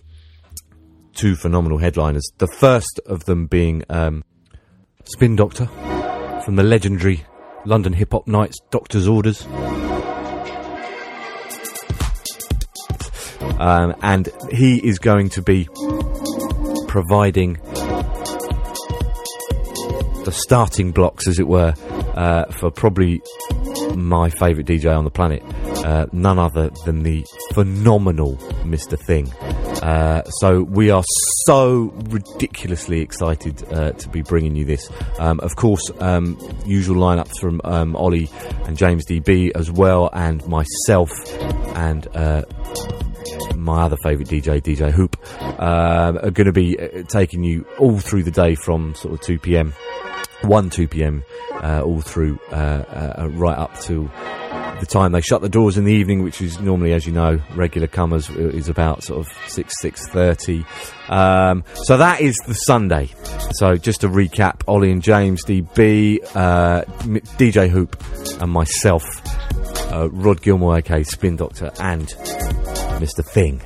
two 1.14 1.36
phenomenal 1.36 1.78
headliners. 1.78 2.32
The 2.38 2.48
first 2.48 3.00
of 3.06 3.26
them 3.26 3.48
being 3.48 3.84
um, 3.90 4.24
Spin 5.04 5.36
Doctor 5.36 5.66
from 6.46 6.56
the 6.56 6.64
legendary 6.64 7.26
London 7.66 7.94
Hip 7.94 8.14
Hop 8.14 8.28
Nights 8.28 8.58
Doctor's 8.72 9.08
Orders. 9.08 9.46
Um, 13.60 13.94
and 14.02 14.30
he 14.52 14.78
is 14.78 15.00
going 15.00 15.30
to 15.32 15.42
be 15.42 15.68
providing 16.88 17.56
the 20.24 20.32
starting 20.32 20.92
blocks, 20.92 21.28
as 21.28 21.40
it 21.40 21.48
were, 21.48 21.74
uh, 22.16 22.46
for 22.46 22.72
probably 22.72 23.22
my 23.96 24.30
favourite 24.30 24.66
DJ 24.66 24.96
on 24.96 25.04
the 25.04 25.12
planet, 25.12 25.44
uh, 25.86 26.08
none 26.12 26.40
other 26.40 26.70
than 26.86 27.04
the 27.04 27.26
phenomenal 27.54 28.36
Mr. 28.64 28.98
Thing. 29.00 29.32
Uh, 29.82 30.24
so 30.40 30.64
we 30.64 30.90
are 30.90 31.04
so 31.46 31.94
ridiculously 32.10 33.02
excited 33.02 33.64
uh, 33.72 33.92
to 33.94 34.10
be 34.10 34.22
bringing 34.22 34.56
you 34.56 34.66
this. 34.66 34.90
Um, 35.18 35.40
of 35.40 35.56
course, 35.56 35.90
um, 36.00 36.38
usual 36.66 36.98
lineups 36.98 37.40
from 37.40 37.62
um, 37.64 37.96
Ollie 37.96 38.30
and 38.66 38.78
James 38.78 39.06
DB 39.06 39.52
as 39.56 39.72
well, 39.72 40.10
and 40.14 40.46
myself 40.48 41.10
and 41.76 42.08
uh, 42.16 42.44
my 43.56 43.84
other 43.84 43.98
favourite 44.04 44.28
DJ, 44.28 44.62
DJ 44.62 44.92
Hoop, 44.92 45.18
um, 45.60 46.18
are 46.18 46.32
going 46.32 46.48
to 46.48 46.54
be 46.54 46.80
uh, 46.80 47.04
taking 47.04 47.44
you 47.44 47.66
all 47.78 48.00
through 48.00 48.24
the 48.24 48.32
day 48.32 48.56
from 48.56 48.96
sort 48.96 49.14
of 49.14 49.22
2 49.22 49.40
p.m. 49.40 49.74
1 50.42 50.70
2 50.70 50.88
p.m. 50.88 51.24
Uh, 51.52 51.82
all 51.84 52.02
through 52.02 52.40
uh, 52.52 52.56
uh, 52.56 53.30
right 53.32 53.58
up 53.58 53.78
to 53.82 54.10
the 54.80 54.86
time 54.86 55.12
they 55.12 55.22
shut 55.22 55.42
the 55.42 55.50
doors 55.50 55.78
in 55.78 55.84
the 55.84 55.92
evening, 55.92 56.24
which 56.24 56.42
is 56.42 56.60
normally, 56.60 56.94
as 56.94 57.06
you 57.06 57.12
know, 57.12 57.42
regular 57.54 57.88
comers 57.88 58.30
is 58.30 58.70
about 58.70 59.04
sort 59.04 59.26
of 59.26 59.34
six 59.50 59.74
six 59.82 60.08
thirty. 60.10 60.66
Um, 61.10 61.64
so 61.74 61.98
that 61.98 62.22
is 62.22 62.36
the 62.48 62.54
Sunday. 62.54 63.10
So 63.52 63.76
just 63.76 64.02
to 64.02 64.08
recap, 64.08 64.62
Ollie 64.68 64.92
and 64.92 65.02
James, 65.02 65.44
DB, 65.44 66.24
uh, 66.36 66.84
DJ 67.38 67.70
Hoop, 67.70 68.02
and 68.42 68.52
myself, 68.52 69.04
uh, 69.92 70.10
Rod 70.12 70.42
Gilmore, 70.42 70.78
aka 70.78 71.04
Spin 71.04 71.36
Doctor, 71.36 71.72
and 71.80 72.08
Mr. 73.00 73.26
Thing 73.26 73.62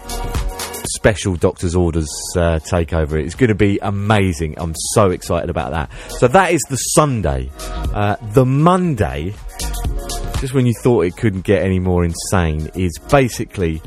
special 1.04 1.36
doctor's 1.36 1.76
orders 1.76 2.08
uh, 2.38 2.60
takeover. 2.60 3.22
It's 3.22 3.36
going 3.36 3.50
to 3.50 3.56
be 3.56 3.78
amazing. 3.82 4.56
I'm 4.58 4.74
so 4.94 5.10
excited 5.10 5.50
about 5.50 5.72
that. 5.72 5.92
So 6.12 6.30
that 6.30 6.54
is 6.54 6.62
the 6.70 6.78
Sunday. 6.78 7.52
Uh, 7.60 8.16
the 8.32 8.46
Monday, 8.46 9.34
just 10.40 10.54
when 10.54 10.66
you 10.66 10.74
thought 10.82 11.02
it 11.02 11.18
couldn't 11.18 11.42
get 11.42 11.62
any 11.62 11.80
more 11.80 12.06
insane, 12.06 12.72
is 12.76 12.98
basically 13.12 13.82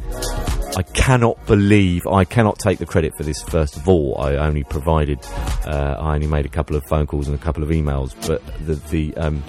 I 0.76 0.82
cannot 0.82 1.46
believe 1.46 2.06
I 2.06 2.26
cannot 2.26 2.58
take 2.58 2.80
the 2.80 2.84
credit 2.84 3.16
for 3.16 3.22
this. 3.22 3.42
First 3.44 3.78
of 3.78 3.88
all, 3.88 4.18
I 4.18 4.34
only 4.34 4.64
provided, 4.64 5.18
uh, 5.64 5.96
I 5.98 6.16
only 6.16 6.26
made 6.26 6.44
a 6.44 6.50
couple 6.50 6.76
of 6.76 6.84
phone 6.84 7.06
calls 7.06 7.28
and 7.28 7.34
a 7.34 7.42
couple 7.42 7.62
of 7.62 7.70
emails, 7.70 8.14
but 8.26 8.44
the 8.66 8.74
the 8.90 9.16
um, 9.16 9.42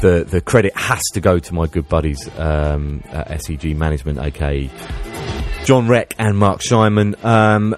the 0.00 0.24
the 0.26 0.40
credit 0.40 0.74
has 0.74 1.02
to 1.12 1.20
go 1.20 1.38
to 1.38 1.52
my 1.52 1.66
good 1.66 1.86
buddies 1.86 2.26
um, 2.38 3.02
at 3.10 3.28
SEG 3.42 3.76
Management, 3.76 4.18
aka 4.18 4.70
John 5.64 5.88
Reck 5.88 6.14
and 6.18 6.38
Mark 6.38 6.60
Scheinman. 6.60 7.22
Um, 7.24 7.76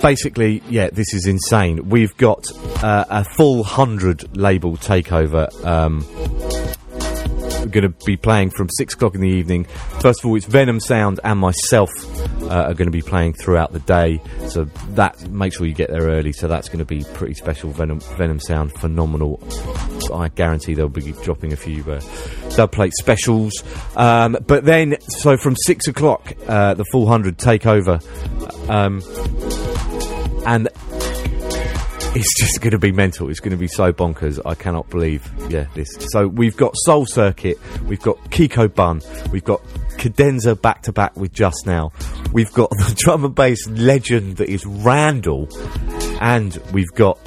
basically, 0.00 0.62
yeah, 0.68 0.90
this 0.90 1.14
is 1.14 1.26
insane. 1.26 1.88
We've 1.88 2.16
got 2.16 2.46
uh, 2.82 3.04
a 3.08 3.24
full 3.24 3.62
hundred 3.62 4.36
label 4.36 4.76
takeover. 4.76 5.48
Um, 5.64 6.00
going 7.70 7.90
to 7.90 7.94
be 8.04 8.16
playing 8.16 8.50
from 8.50 8.68
six 8.70 8.94
o'clock 8.94 9.14
in 9.14 9.20
the 9.20 9.28
evening. 9.28 9.64
First 10.00 10.20
of 10.20 10.26
all, 10.26 10.36
it's 10.36 10.46
Venom 10.46 10.80
Sound 10.80 11.20
and 11.24 11.38
myself 11.38 11.90
uh, 12.42 12.48
are 12.48 12.74
going 12.74 12.86
to 12.86 12.92
be 12.92 13.02
playing 13.02 13.34
throughout 13.34 13.72
the 13.72 13.80
day. 13.80 14.20
So 14.48 14.64
that 14.90 15.28
make 15.30 15.54
sure 15.54 15.66
you 15.66 15.74
get 15.74 15.90
there 15.90 16.02
early. 16.02 16.32
So 16.32 16.48
that's 16.48 16.68
going 16.68 16.80
to 16.80 16.84
be 16.84 17.04
pretty 17.14 17.34
special. 17.34 17.70
Venom 17.70 18.00
Venom 18.16 18.40
Sound, 18.40 18.72
phenomenal. 18.74 19.42
I 20.12 20.28
guarantee 20.28 20.74
they'll 20.74 20.88
be 20.88 21.12
dropping 21.12 21.52
a 21.52 21.56
few 21.56 21.82
uh, 21.90 22.00
dub 22.56 22.72
plate 22.72 22.92
specials. 22.94 23.52
Um, 23.96 24.36
but 24.46 24.64
then, 24.64 25.00
so 25.00 25.36
from 25.36 25.56
six 25.66 25.88
o'clock, 25.88 26.32
uh, 26.46 26.74
the 26.74 26.84
full 26.92 27.06
hundred 27.06 27.38
take 27.38 27.66
over. 27.66 28.00
Um, 28.68 29.02
and 30.46 30.68
it's 32.16 32.38
just 32.38 32.60
going 32.60 32.70
to 32.70 32.78
be 32.78 32.92
mental. 32.92 33.28
It's 33.28 33.40
going 33.40 33.50
to 33.52 33.56
be 33.56 33.66
so 33.66 33.92
bonkers. 33.92 34.40
I 34.46 34.54
cannot 34.54 34.88
believe, 34.88 35.28
yeah, 35.50 35.66
this. 35.74 35.88
So 36.12 36.28
we've 36.28 36.56
got 36.56 36.72
Soul 36.76 37.06
Circuit, 37.06 37.58
we've 37.86 38.00
got 38.00 38.18
Kiko 38.30 38.72
Bun, 38.72 39.02
we've 39.32 39.44
got 39.44 39.60
Cadenza 39.98 40.60
back 40.60 40.82
to 40.82 40.92
back 40.92 41.16
with 41.16 41.32
Just 41.32 41.66
Now, 41.66 41.92
we've 42.32 42.52
got 42.52 42.70
the 42.70 42.94
drum 42.96 43.24
and 43.24 43.34
bass 43.34 43.66
legend 43.68 44.36
that 44.36 44.48
is 44.48 44.64
Randall, 44.64 45.48
and 46.20 46.56
we've 46.72 46.92
got 46.92 47.18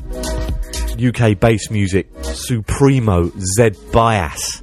UK 0.97 1.37
bass 1.37 1.69
music 1.69 2.07
Supremo 2.23 3.29
Zed 3.57 3.75
Bias. 3.91 4.61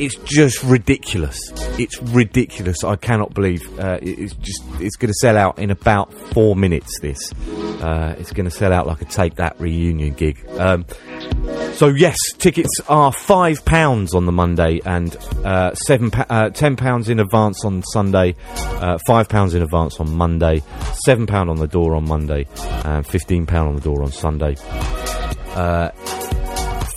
It's 0.00 0.16
just 0.24 0.62
ridiculous. 0.64 1.38
It's 1.78 2.00
ridiculous. 2.02 2.82
I 2.84 2.96
cannot 2.96 3.34
believe 3.34 3.60
uh, 3.78 3.98
it- 4.00 4.18
it's 4.18 4.34
just. 4.34 4.62
It's 4.80 4.96
going 4.96 5.08
to 5.10 5.14
sell 5.20 5.36
out 5.36 5.58
in 5.58 5.70
about 5.70 6.12
four 6.32 6.56
minutes. 6.56 6.90
This. 7.00 7.32
Uh, 7.82 8.14
it's 8.18 8.32
going 8.32 8.44
to 8.46 8.50
sell 8.50 8.72
out 8.72 8.86
like 8.86 9.02
a 9.02 9.04
take 9.04 9.34
that 9.36 9.60
reunion 9.60 10.14
gig. 10.14 10.42
Um, 10.58 10.86
so 11.74 11.88
yes, 11.88 12.16
tickets 12.38 12.80
are 12.88 13.12
five 13.12 13.64
pounds 13.64 14.14
on 14.14 14.24
the 14.26 14.32
Monday 14.32 14.80
and 14.84 15.14
uh, 15.44 15.74
seven 15.74 16.10
pa- 16.10 16.26
uh, 16.30 16.50
ten 16.50 16.76
pounds 16.76 17.08
in 17.10 17.20
advance 17.20 17.64
on 17.64 17.82
Sunday, 17.92 18.34
uh, 18.56 18.98
five 19.06 19.28
pounds 19.28 19.54
in 19.54 19.62
advance 19.62 20.00
on 20.00 20.10
Monday, 20.14 20.62
seven 21.04 21.26
pound 21.26 21.50
on 21.50 21.56
the 21.56 21.68
door 21.68 21.94
on 21.94 22.06
Monday, 22.08 22.46
and 22.84 23.06
fifteen 23.06 23.44
pound 23.46 23.68
on 23.68 23.74
the 23.76 23.82
door 23.82 24.02
on 24.02 24.10
Sunday. 24.12 24.56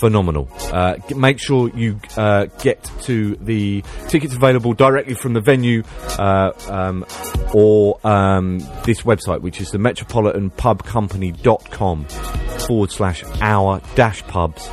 Phenomenal. 0.04 0.50
Uh, 0.64 0.98
make 1.16 1.40
sure 1.40 1.70
you 1.70 1.98
uh, 2.18 2.48
get 2.62 2.84
to 3.04 3.38
the 3.38 3.82
tickets 4.10 4.36
available 4.36 4.74
directly 4.74 5.14
from 5.14 5.32
the 5.32 5.40
venue 5.40 5.82
uh, 6.20 6.52
um, 6.68 7.06
or 7.54 8.06
um, 8.06 8.60
this 8.84 9.04
website, 9.04 9.40
which 9.40 9.62
is 9.62 9.72
the 9.72 9.78
metropolitanpubcompany.com 9.78 12.04
forward 12.68 12.92
slash 12.92 13.24
our 13.40 13.82
dash 13.96 14.22
pubs 14.24 14.68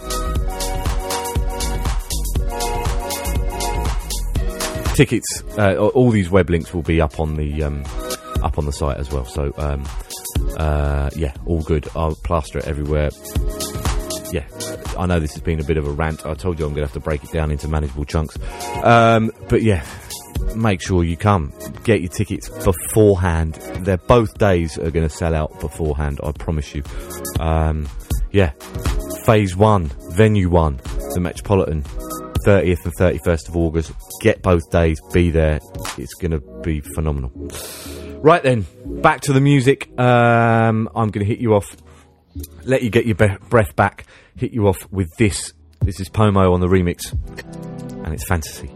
Tickets, 4.95 5.43
uh, 5.59 5.75
all 5.77 6.11
these 6.11 6.31
web 6.31 6.51
links 6.51 6.73
will 6.73 6.83
be 6.83 7.01
up 7.01 7.19
on 7.19 7.35
the 7.35 7.65
um, 7.65 7.83
up 8.45 8.59
on 8.59 8.67
the 8.67 8.73
site 8.73 8.99
as 8.99 9.11
well. 9.11 9.25
So 9.25 9.53
um, 9.57 9.85
uh, 10.57 11.11
yeah, 11.17 11.35
all 11.47 11.63
good. 11.63 11.89
I'll 11.97 12.15
plaster 12.15 12.61
it 12.61 12.67
everywhere 12.67 13.11
yeah, 14.35 14.49
I 14.99 15.07
know 15.07 15.21
this 15.21 15.33
has 15.35 15.43
been 15.43 15.61
a 15.61 15.65
bit 15.65 15.77
of 15.77 15.87
a 15.87 15.93
rant. 15.93 16.27
I 16.27 16.35
told 16.35 16.59
you 16.59 16.67
I'm 16.67 16.73
going 16.73 16.85
to 16.85 16.93
have 16.93 16.95
to 16.95 17.01
break 17.01 17.23
it 17.23 17.31
down 17.31 17.53
into 17.53 17.69
manageable 17.69 18.05
chunks. 18.05 18.37
Um, 18.83 19.31
but 19.49 19.63
yeah, 19.63 19.87
make 20.57 20.83
sure 20.83 21.05
you 21.05 21.17
come. 21.17 21.53
Get 21.85 22.01
your 22.01 22.11
tickets 22.11 22.49
beforehand. 22.49 23.55
They're 23.83 23.97
both 23.97 24.37
days 24.37 24.77
are 24.77 24.91
going 24.91 25.09
to 25.09 25.15
sell 25.15 25.37
out 25.37 25.61
beforehand. 25.61 26.19
I 26.25 26.33
promise 26.33 26.75
you. 26.75 26.83
Um, 27.39 27.89
yeah, 28.33 28.51
phase 29.25 29.55
one, 29.55 29.93
venue 30.11 30.51
one, 30.51 30.81
the 31.15 31.21
Metropolitan, 31.21 31.85
30th 32.45 32.85
and 32.87 32.97
31st 32.97 33.49
of 33.51 33.57
August. 33.57 33.93
Get 34.21 34.43
both 34.43 34.69
days. 34.73 35.01
Be 35.13 35.31
there. 35.31 35.61
It's 35.97 36.15
going 36.15 36.33
to 36.33 36.41
be 36.63 36.81
phenomenal. 36.81 37.31
Right 38.21 38.43
then, 38.43 38.67
back 38.85 39.21
to 39.23 39.33
the 39.33 39.41
music. 39.41 39.97
Um, 39.97 40.89
I'm 40.97 41.11
going 41.11 41.25
to 41.25 41.25
hit 41.25 41.39
you 41.39 41.55
off 41.55 41.77
let 42.65 42.83
you 42.83 42.91
get 42.91 43.07
your 43.07 43.15
breath 43.15 43.77
back, 43.77 44.07
hit 44.37 44.53
you 44.53 44.69
off 44.69 44.91
with 44.93 45.15
this. 45.17 45.53
This 45.81 46.01
is 46.01 46.09
Pomo 46.09 46.53
on 46.53 46.61
the 46.61 46.69
remix, 46.69 47.13
and 48.05 48.15
it's 48.15 48.27
fantasy. 48.27 48.71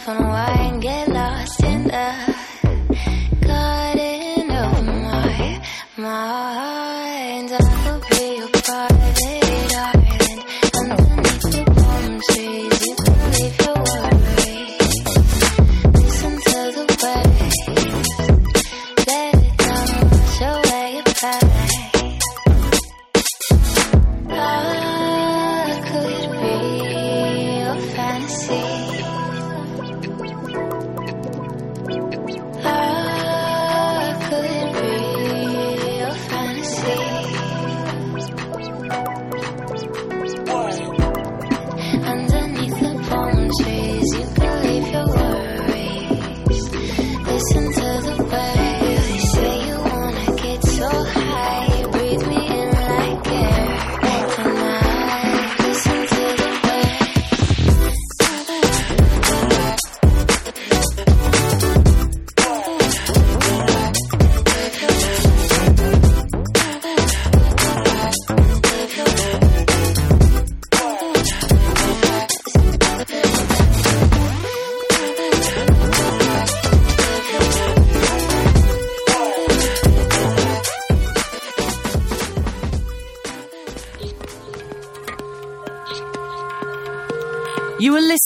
Yourself 0.00 0.29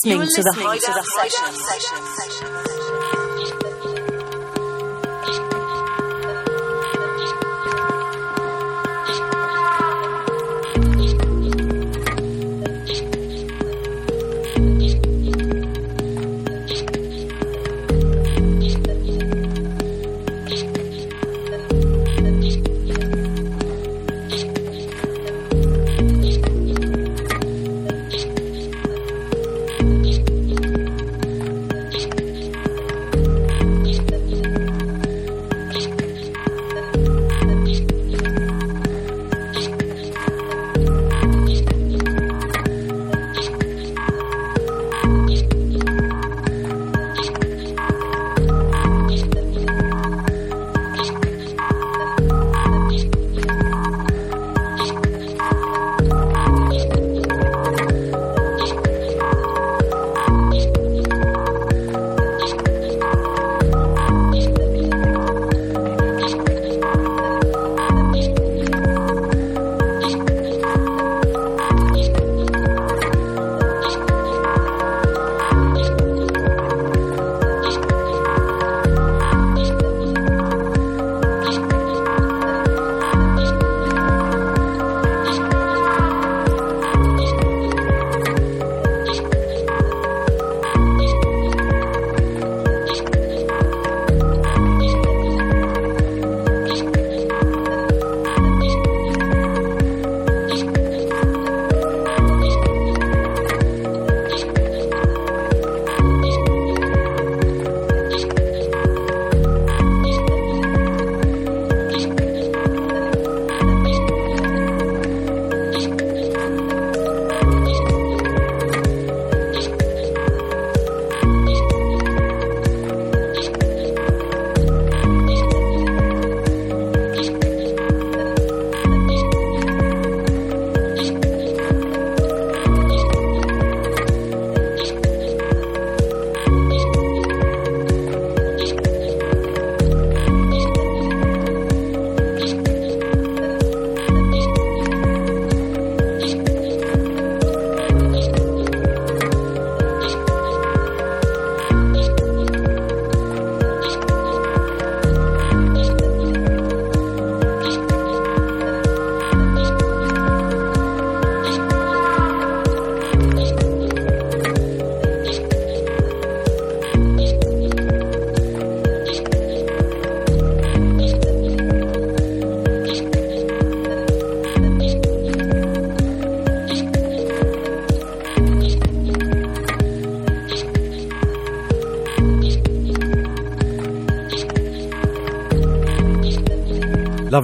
You 0.05 0.17
are 0.17 0.19
listening, 0.19 0.45
to, 0.45 0.51
the 0.53 0.61
Hideout 0.61 1.03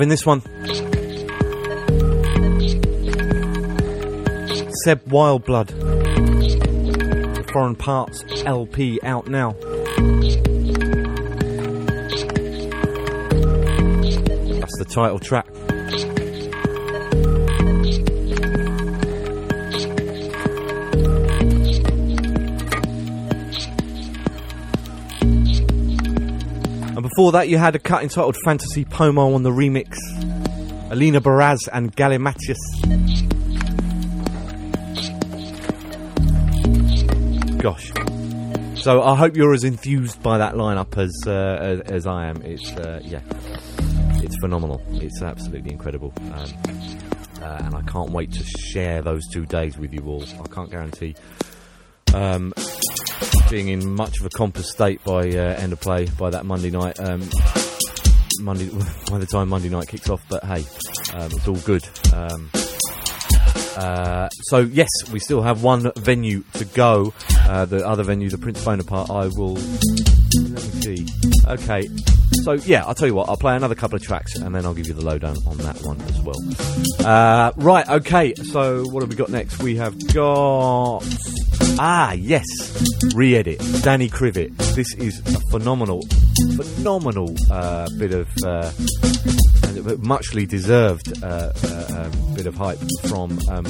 Loving 0.01 0.09
this 0.09 0.25
one. 0.25 0.41
Seb 4.83 5.05
Wildblood. 5.05 5.67
The 7.35 7.43
Foreign 7.53 7.75
Parts 7.75 8.23
LP 8.43 8.99
out 9.03 9.27
now. 9.27 9.51
That's 14.57 14.79
the 14.79 14.87
title 14.89 15.19
track. 15.19 15.45
And 27.01 27.03
before 27.03 27.31
that, 27.33 27.49
you 27.49 27.59
had 27.59 27.75
a 27.75 27.79
cut 27.79 28.01
entitled 28.01 28.35
Fantasy 28.43 28.83
Pomo 29.01 29.33
on 29.33 29.41
the 29.41 29.49
remix. 29.49 29.97
Alina 30.91 31.19
Baraz 31.19 31.57
and 31.73 31.91
Galimatias. 31.95 32.55
Gosh. 37.59 37.91
So 38.75 39.01
I 39.01 39.15
hope 39.15 39.35
you're 39.35 39.55
as 39.55 39.63
enthused 39.63 40.21
by 40.21 40.37
that 40.37 40.53
lineup 40.53 40.99
as 40.99 41.11
uh, 41.25 41.31
as, 41.31 41.79
as 41.79 42.05
I 42.05 42.27
am. 42.27 42.43
It's 42.43 42.71
uh, 42.73 43.01
yeah, 43.03 43.21
it's 44.23 44.37
phenomenal. 44.39 44.79
It's 44.91 45.23
absolutely 45.23 45.71
incredible, 45.71 46.13
um, 46.33 46.53
uh, 47.41 47.59
and 47.63 47.73
I 47.73 47.81
can't 47.87 48.11
wait 48.11 48.31
to 48.33 48.43
share 48.43 49.01
those 49.01 49.27
two 49.29 49.47
days 49.47 49.79
with 49.79 49.95
you 49.95 50.03
all. 50.05 50.23
I 50.23 50.47
can't 50.53 50.69
guarantee 50.69 51.15
um, 52.13 52.53
being 53.49 53.69
in 53.69 53.95
much 53.95 54.19
of 54.19 54.27
a 54.27 54.29
compass 54.37 54.69
state 54.69 55.03
by 55.03 55.21
uh, 55.21 55.55
end 55.57 55.73
of 55.73 55.81
play 55.81 56.05
by 56.19 56.29
that 56.29 56.45
Monday 56.45 56.69
night. 56.69 56.99
Um, 56.99 57.27
Monday 58.39 58.69
by 59.09 59.17
the 59.17 59.25
time 59.25 59.49
Monday 59.49 59.69
night 59.69 59.87
kicks 59.87 60.09
off, 60.09 60.23
but 60.29 60.43
hey, 60.43 60.63
um, 61.13 61.31
it's 61.31 61.47
all 61.47 61.55
good. 61.57 61.83
Um, 62.13 62.49
uh, 63.77 64.29
so 64.43 64.59
yes, 64.59 64.89
we 65.11 65.19
still 65.19 65.41
have 65.41 65.63
one 65.63 65.91
venue 65.97 66.43
to 66.53 66.65
go. 66.65 67.13
Uh, 67.47 67.65
the 67.65 67.87
other 67.87 68.03
venue, 68.03 68.29
the 68.29 68.37
Prince 68.37 68.63
Bonaparte. 68.63 69.09
I 69.09 69.27
will. 69.27 69.55
Let 69.55 70.63
me 70.63 70.81
see. 70.81 71.07
Okay. 71.47 71.87
So 72.43 72.53
yeah, 72.53 72.85
I'll 72.85 72.95
tell 72.95 73.07
you 73.07 73.15
what. 73.15 73.29
I'll 73.29 73.37
play 73.37 73.55
another 73.55 73.75
couple 73.75 73.95
of 73.95 74.03
tracks 74.03 74.35
and 74.35 74.53
then 74.53 74.65
I'll 74.65 74.73
give 74.73 74.87
you 74.87 74.93
the 74.93 75.03
lowdown 75.03 75.37
on 75.47 75.57
that 75.57 75.77
one 75.83 75.99
as 76.01 76.21
well. 76.21 77.07
Uh, 77.07 77.51
right. 77.57 77.87
Okay. 77.87 78.33
So 78.35 78.83
what 78.85 79.01
have 79.03 79.09
we 79.09 79.15
got 79.15 79.29
next? 79.29 79.61
We 79.61 79.75
have 79.77 79.95
got. 80.13 81.01
Ah, 81.83 82.13
yes, 82.13 82.45
re-edit. 83.15 83.59
Danny 83.81 84.09
Krivit. 84.09 84.55
This 84.75 84.93
is 84.95 85.19
a 85.35 85.39
phenomenal, 85.51 86.01
phenomenal 86.55 87.35
uh, 87.51 87.87
bit 87.97 88.13
of 88.13 88.27
uh, 88.45 88.71
muchly 89.99 90.45
deserved 90.45 91.23
uh, 91.23 91.51
uh, 91.63 91.85
um, 91.97 92.35
bit 92.35 92.45
of 92.45 92.55
hype 92.55 92.79
from 93.03 93.39
um, 93.49 93.65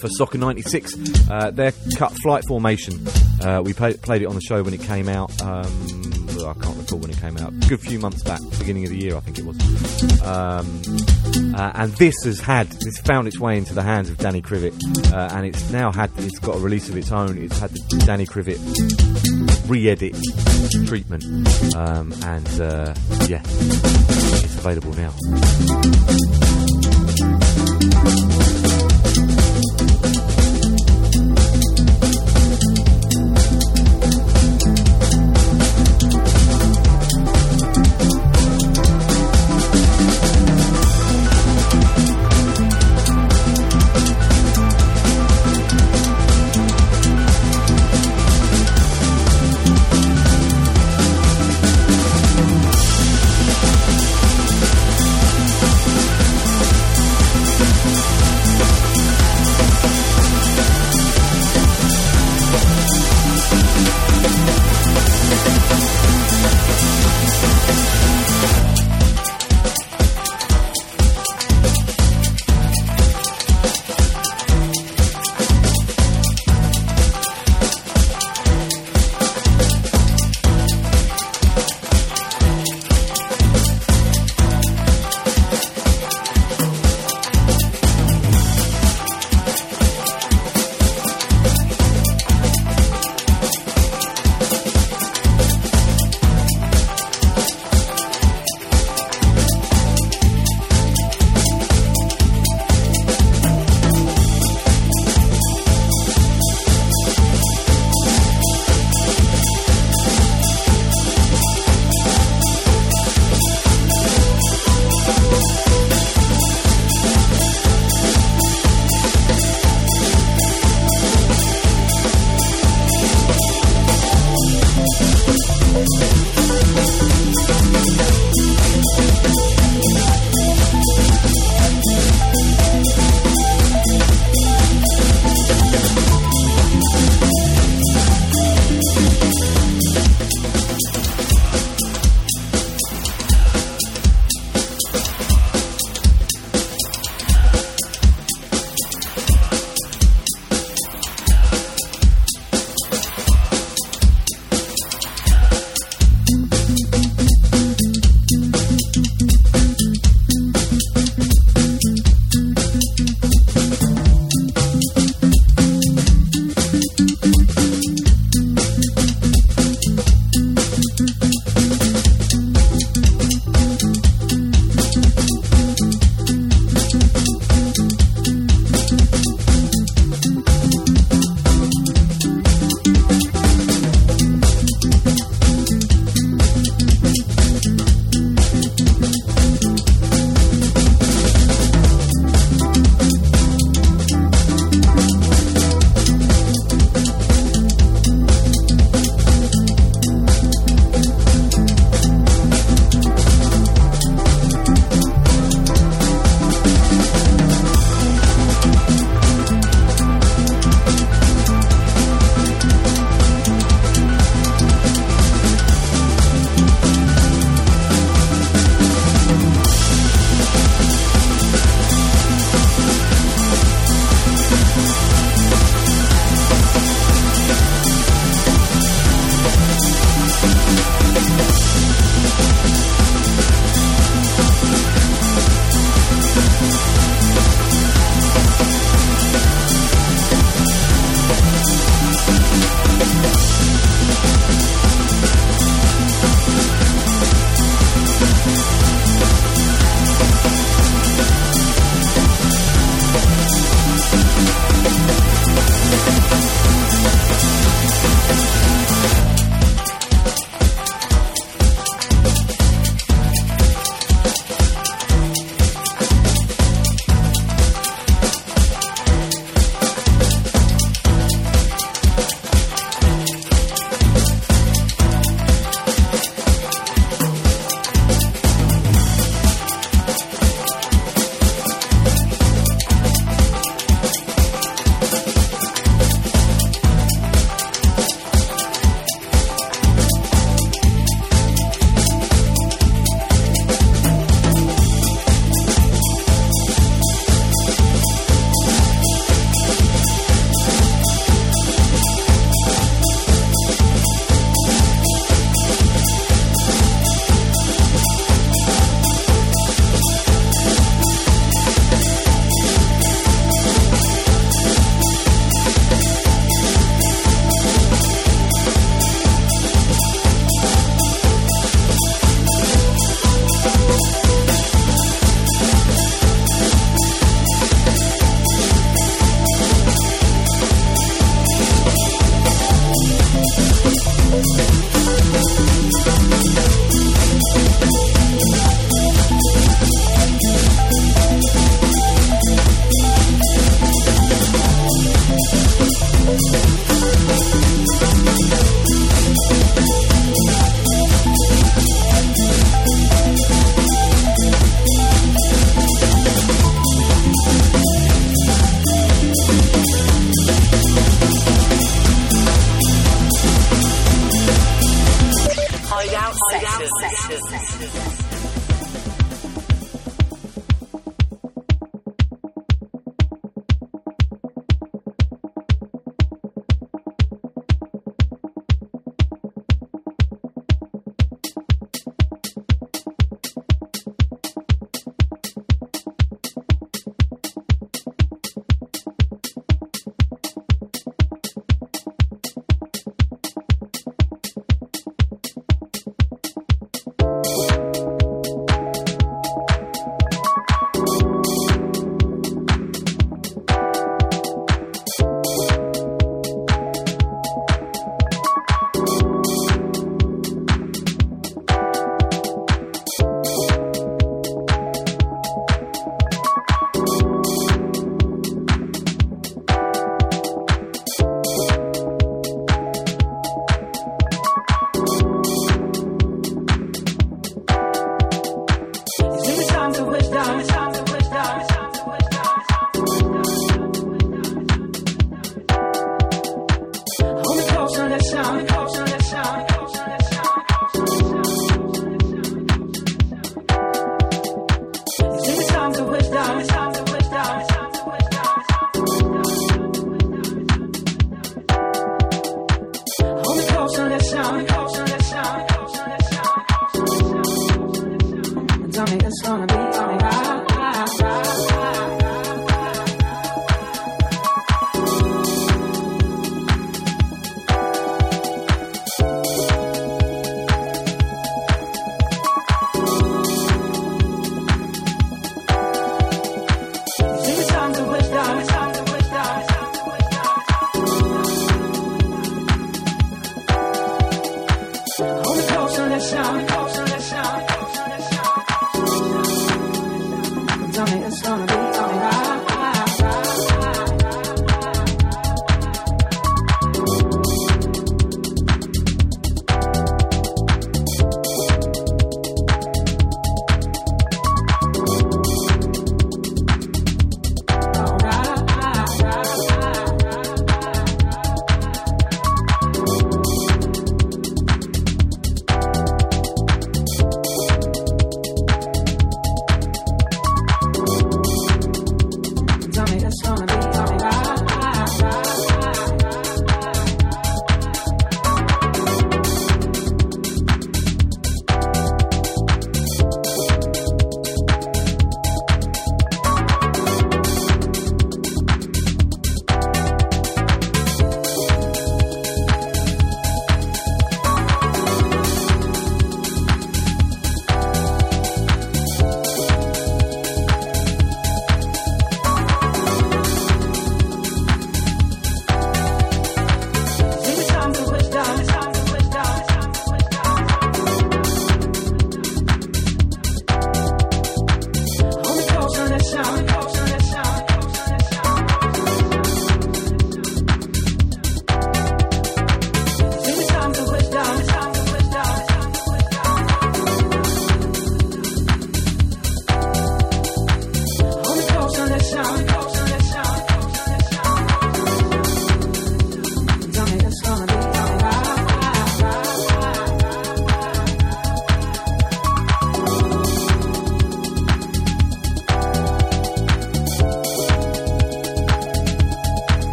for 0.00 0.08
Soccer 0.08 0.38
'96. 0.38 1.28
Uh, 1.30 1.50
their 1.50 1.72
cut 1.96 2.12
flight 2.22 2.44
formation. 2.46 3.06
Uh, 3.40 3.62
we 3.64 3.72
played, 3.72 4.00
played 4.02 4.22
it 4.22 4.26
on 4.26 4.34
the 4.34 4.40
show 4.40 4.62
when 4.62 4.74
it 4.74 4.82
came 4.82 5.08
out. 5.08 5.30
Um, 5.42 6.01
I 6.48 6.54
can't 6.54 6.76
recall 6.76 6.98
when 6.98 7.10
it 7.10 7.18
came 7.18 7.36
out. 7.38 7.52
A 7.52 7.68
good 7.68 7.80
few 7.80 7.98
months 7.98 8.22
back, 8.22 8.40
beginning 8.58 8.84
of 8.84 8.90
the 8.90 8.98
year, 8.98 9.16
I 9.16 9.20
think 9.20 9.38
it 9.38 9.44
was. 9.44 9.56
Um, 10.22 10.82
uh, 11.54 11.72
and 11.74 11.92
this 11.94 12.14
has 12.24 12.40
had 12.40 12.68
this 12.68 12.98
found 12.98 13.28
its 13.28 13.38
way 13.38 13.56
into 13.56 13.74
the 13.74 13.82
hands 13.82 14.10
of 14.10 14.18
Danny 14.18 14.42
Krivit, 14.42 14.72
uh, 15.12 15.34
and 15.34 15.46
it's 15.46 15.70
now 15.70 15.92
had 15.92 16.10
it's 16.18 16.38
got 16.38 16.56
a 16.56 16.58
release 16.58 16.88
of 16.88 16.96
its 16.96 17.12
own. 17.12 17.38
It's 17.38 17.58
had 17.58 17.70
the 17.70 18.02
Danny 18.06 18.26
Krivit 18.26 18.58
re-edit 19.68 20.16
treatment, 20.86 21.24
um, 21.74 22.12
and 22.24 22.60
uh, 22.60 22.94
yeah, 23.28 23.42
it's 23.44 24.56
available 24.58 24.92
now. 24.94 25.12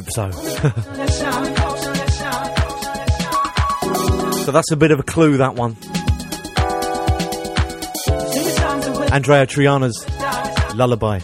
That 0.00 0.12
sound. 0.14 0.34
so 4.44 4.52
that's 4.52 4.70
a 4.70 4.76
bit 4.76 4.92
of 4.92 5.00
a 5.00 5.02
clue, 5.02 5.36
that 5.36 5.56
one. 5.56 5.74
Andreya 9.10 9.46
Triana's 9.46 10.06
Lullaby. 10.74 11.18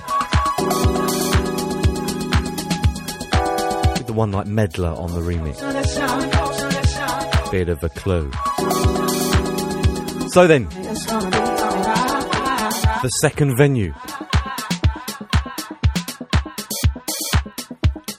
The 4.04 4.12
one 4.12 4.30
like 4.32 4.46
Medlar 4.46 4.94
on 4.98 5.12
the 5.12 5.20
remix. 5.20 5.58
Bit 7.50 7.68
of 7.70 7.82
a 7.82 7.88
clue. 7.88 8.30
So 10.32 10.46
then, 10.46 10.68
the 13.02 13.08
second 13.20 13.56
venue. 13.56 13.94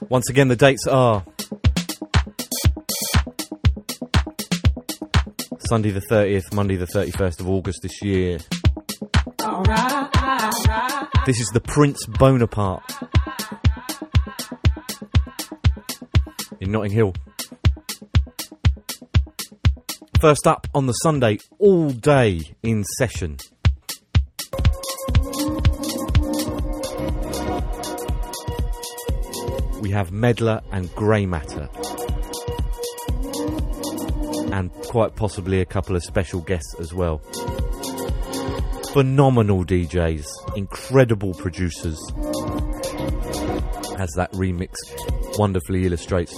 Once 0.09 0.29
again, 0.29 0.47
the 0.47 0.55
dates 0.55 0.87
are 0.87 1.21
Sunday 5.67 5.91
the 5.91 6.01
30th, 6.09 6.53
Monday 6.53 6.77
the 6.77 6.85
31st 6.85 7.41
of 7.41 7.49
August 7.49 7.79
this 7.81 8.01
year. 8.01 8.37
This 11.25 11.41
is 11.41 11.49
the 11.53 11.59
Prince 11.59 12.05
Bonaparte 12.05 12.89
in 16.61 16.71
Notting 16.71 16.93
Hill. 16.93 17.13
First 20.21 20.47
up 20.47 20.67
on 20.73 20.85
the 20.85 20.93
Sunday, 20.93 21.37
all 21.59 21.89
day 21.89 22.39
in 22.63 22.85
session. 22.97 23.35
We 29.87 29.93
have 29.93 30.11
Medlar 30.11 30.61
and 30.73 30.93
Grey 30.95 31.25
Matter. 31.25 31.69
And 34.53 34.69
quite 34.89 35.15
possibly 35.15 35.61
a 35.61 35.65
couple 35.65 35.95
of 35.95 36.03
special 36.03 36.41
guests 36.41 36.75
as 36.77 36.93
well. 36.93 37.19
Phenomenal 38.91 39.63
DJs, 39.63 40.27
incredible 40.57 41.33
producers, 41.35 41.97
as 43.97 44.11
that 44.17 44.29
remix 44.33 44.73
wonderfully 45.39 45.85
illustrates. 45.85 46.37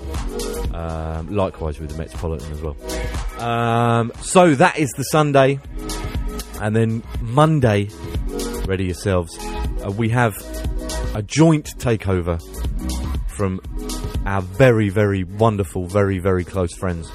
Um, 0.74 1.34
likewise 1.34 1.80
with 1.80 1.92
the 1.92 1.98
Metropolitan 1.98 2.52
as 2.52 2.62
well. 2.62 2.76
Um, 3.42 4.12
so 4.22 4.56
that 4.56 4.78
is 4.78 4.90
the 4.98 5.04
Sunday. 5.04 5.60
And 6.62 6.76
then 6.76 7.04
Monday, 7.22 7.90
ready 8.66 8.86
yourselves, 8.86 9.38
uh, 9.40 9.92
we 9.92 10.10
have 10.10 10.34
a 11.16 11.22
joint 11.22 11.78
takeover 11.78 12.42
from 13.30 13.60
our 14.26 14.42
very, 14.42 14.90
very 14.90 15.24
wonderful, 15.24 15.88
very, 15.88 16.20
very 16.20 16.44
close 16.44 16.74
friends, 16.76 17.12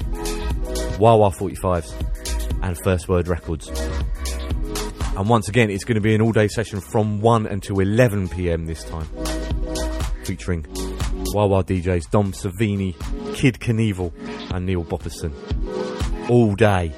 Wah 0.99 1.15
Wah 1.15 1.31
45s 1.31 1.93
and 2.61 2.77
First 2.83 3.07
Word 3.07 3.27
Records. 3.27 3.69
And 5.17 5.27
once 5.27 5.49
again, 5.49 5.69
it's 5.69 5.83
going 5.83 5.95
to 5.95 6.01
be 6.01 6.15
an 6.15 6.21
all 6.21 6.31
day 6.31 6.47
session 6.47 6.79
from 6.79 7.19
1 7.19 7.47
until 7.47 7.79
11 7.79 8.29
pm 8.29 8.65
this 8.65 8.83
time, 8.83 9.07
featuring 10.29 10.63
Wah 11.33 11.47
Wah 11.47 11.63
DJs 11.63 12.11
Dom 12.11 12.33
Servini, 12.33 12.93
Kid 13.33 13.55
Knievel, 13.55 14.13
and 14.53 14.63
Neil 14.63 14.83
Bopperson. 14.83 15.33
All 16.29 16.53
day. 16.53 16.93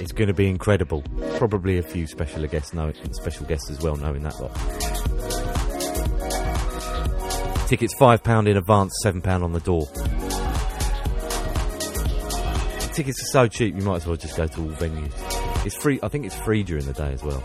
It's 0.00 0.12
going 0.12 0.28
to 0.28 0.34
be 0.34 0.50
incredible. 0.50 1.02
Probably 1.38 1.78
a 1.78 1.82
few 1.82 2.06
special 2.06 2.46
guests, 2.46 2.74
special 3.12 3.46
guests 3.46 3.70
as 3.70 3.80
well, 3.80 3.96
knowing 3.96 4.22
that 4.24 4.38
lot. 4.38 4.54
Tickets 7.68 7.94
£5 7.94 8.50
in 8.50 8.58
advance, 8.58 8.92
£7 9.02 9.42
on 9.42 9.52
the 9.52 9.60
door. 9.60 9.86
Tickets 12.92 13.22
are 13.22 13.32
so 13.32 13.48
cheap, 13.48 13.74
you 13.74 13.80
might 13.80 13.96
as 13.96 14.06
well 14.06 14.16
just 14.16 14.36
go 14.36 14.46
to 14.46 14.60
all 14.60 14.68
venues. 14.72 15.64
It's 15.64 15.74
free. 15.74 15.98
I 16.02 16.08
think 16.08 16.26
it's 16.26 16.36
free 16.36 16.62
during 16.62 16.84
the 16.84 16.92
day 16.92 17.14
as 17.14 17.22
well. 17.22 17.42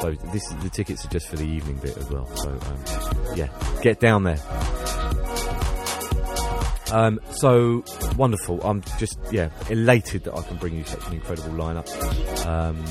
So 0.00 0.12
this 0.32 0.48
the 0.48 0.70
tickets 0.70 1.04
are 1.04 1.08
just 1.08 1.28
for 1.28 1.36
the 1.36 1.44
evening 1.44 1.76
bit 1.76 1.96
as 1.96 2.10
well. 2.10 2.26
So 2.36 2.50
um, 2.50 3.36
yeah, 3.36 3.48
get 3.82 4.00
down 4.00 4.24
there. 4.24 4.40
Um, 6.92 7.20
so 7.30 7.84
wonderful. 8.16 8.60
I'm 8.62 8.82
just 8.98 9.18
yeah 9.30 9.50
elated 9.68 10.24
that 10.24 10.34
I 10.34 10.42
can 10.42 10.56
bring 10.56 10.74
you 10.74 10.84
such 10.84 11.06
an 11.06 11.14
incredible 11.14 11.50
lineup. 11.50 12.46
Um, 12.46 12.84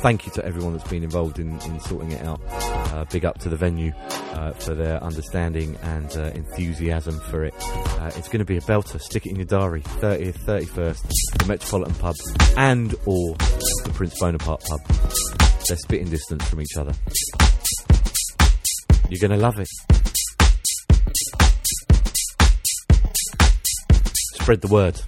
thank 0.00 0.26
you 0.26 0.32
to 0.32 0.44
everyone 0.44 0.74
that's 0.74 0.88
been 0.88 1.04
involved 1.04 1.38
in, 1.38 1.60
in 1.62 1.80
sorting 1.80 2.12
it 2.12 2.22
out. 2.22 2.40
Uh, 2.48 3.04
big 3.10 3.24
up 3.24 3.38
to 3.38 3.48
the 3.48 3.56
venue 3.56 3.92
uh, 4.34 4.52
for 4.52 4.74
their 4.74 5.02
understanding 5.02 5.76
and 5.82 6.16
uh, 6.16 6.24
enthusiasm 6.34 7.18
for 7.20 7.44
it. 7.44 7.54
Uh, 7.58 8.10
it's 8.16 8.28
going 8.28 8.40
to 8.40 8.44
be 8.44 8.56
a 8.56 8.60
belter. 8.62 9.00
Stick 9.00 9.26
it 9.26 9.30
in 9.30 9.36
your 9.36 9.46
diary. 9.46 9.80
30th, 9.82 10.38
31st, 10.44 11.38
the 11.38 11.44
Metropolitan 11.46 11.94
Pub 11.94 12.14
and 12.56 12.94
or 13.06 13.34
the 13.84 13.90
Prince 13.94 14.18
Bonaparte 14.20 14.62
Pub. 14.64 14.80
They're 15.66 15.76
spitting 15.76 16.10
distance 16.10 16.44
from 16.48 16.60
each 16.60 16.76
other. 16.76 16.92
You're 19.08 19.20
going 19.20 19.38
to 19.38 19.42
love 19.42 19.58
it. 19.58 19.68
Spread 24.44 24.60
the 24.60 24.68
word. 24.68 25.00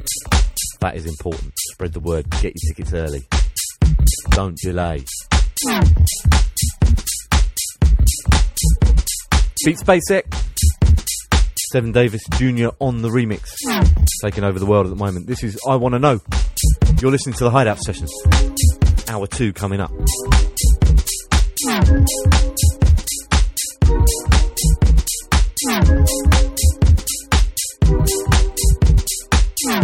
That 0.80 0.96
is 0.96 1.04
important. 1.04 1.52
Spread 1.58 1.92
the 1.92 2.00
word. 2.00 2.24
Get 2.40 2.54
your 2.56 2.72
tickets 2.72 2.94
early. 2.94 3.28
Don't 4.30 4.56
delay. 4.56 5.04
Beat 9.62 9.76
Spacek. 9.76 10.22
Seven 11.70 11.92
Davis 11.92 12.22
Jr. 12.38 12.68
on 12.78 13.02
the 13.02 13.10
remix. 13.10 13.42
Taking 14.24 14.42
over 14.42 14.58
the 14.58 14.64
world 14.64 14.86
at 14.86 14.88
the 14.88 14.96
moment. 14.96 15.26
This 15.26 15.42
is 15.42 15.60
I 15.68 15.76
Want 15.76 15.92
to 15.92 15.98
Know. 15.98 16.18
You're 17.02 17.10
listening 17.10 17.34
to 17.34 17.44
the 17.44 17.50
Hideout 17.50 17.78
Sessions. 17.80 18.10
Hour 19.06 19.26
two 19.26 19.52
coming 19.52 19.80
up. 19.80 19.92
Keep 25.58 26.65
your 29.66 29.82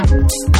eyes 0.00 0.57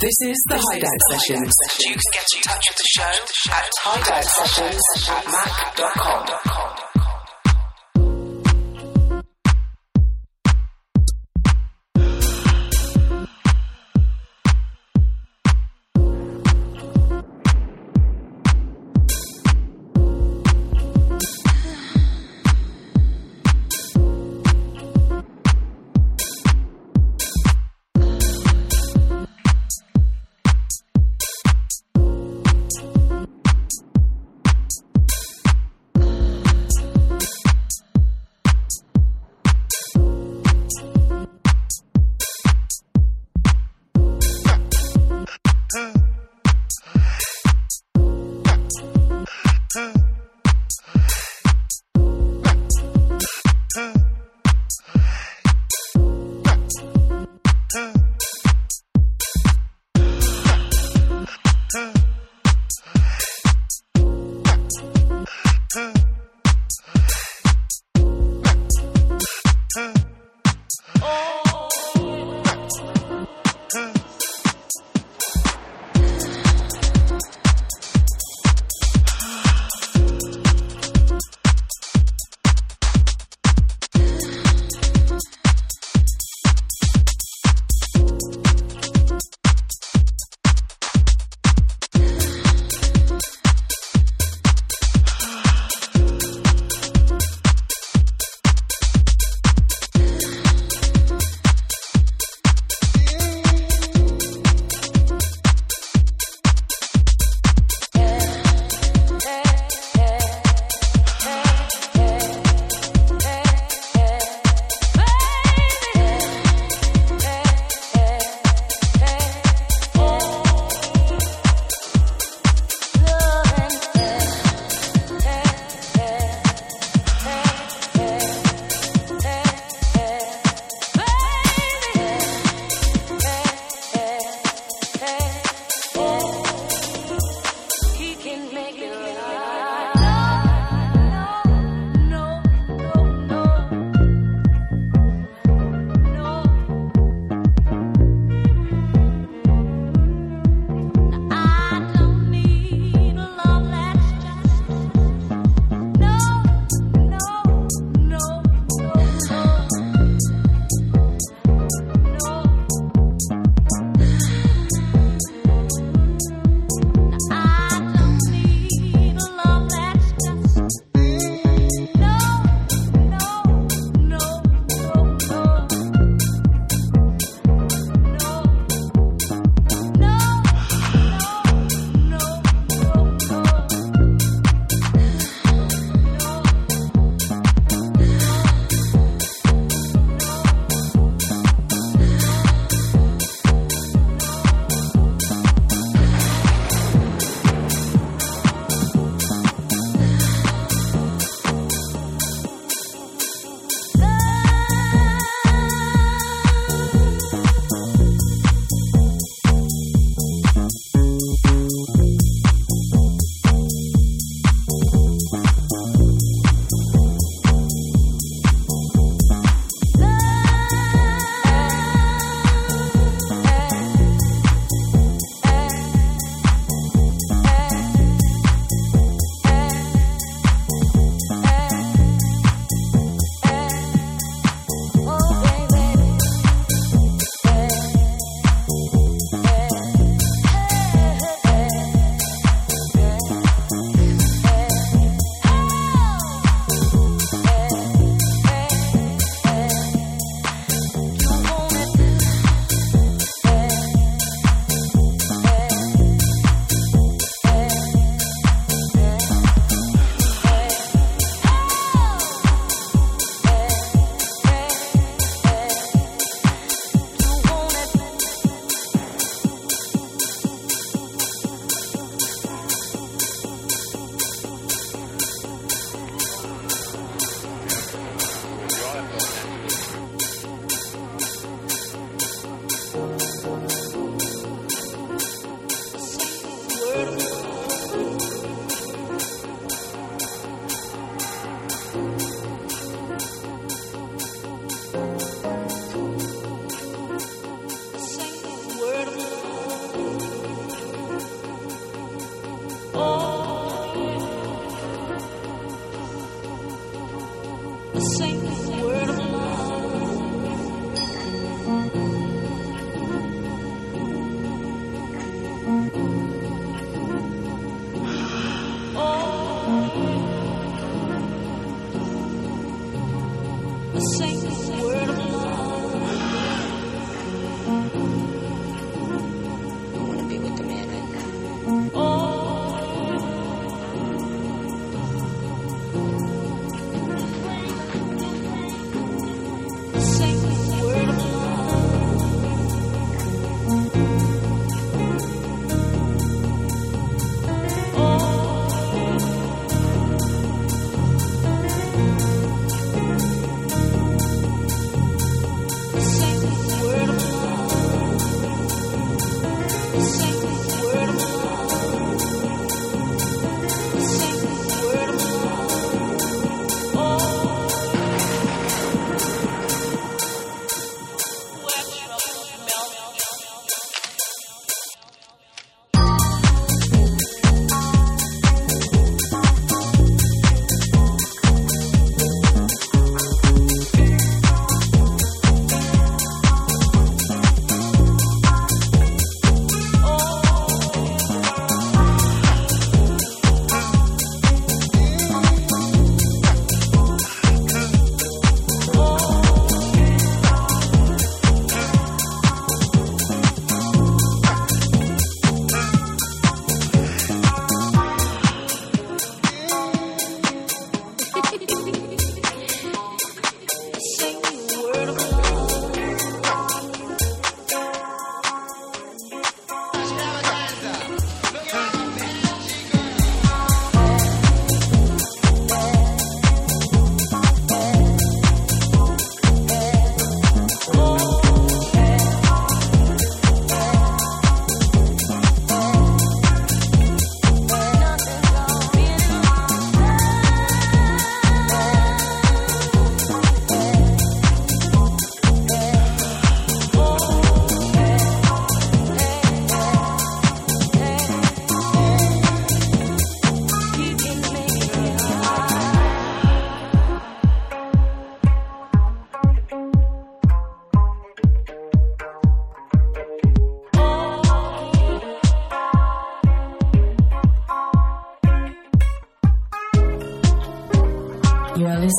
This 0.00 0.16
is 0.24 0.44
the 0.48 0.56
Hideout 0.56 1.00
Sessions. 1.10 1.54
You 1.80 1.92
can 1.92 2.00
get 2.14 2.24
in 2.34 2.40
touch 2.40 2.64
with 2.70 2.78
the 2.78 2.88
show 2.88 3.52
at 3.52 3.70
hideout 3.84 4.24
sessions 4.24 4.80
at 5.10 5.26
mac.com. 5.26 6.89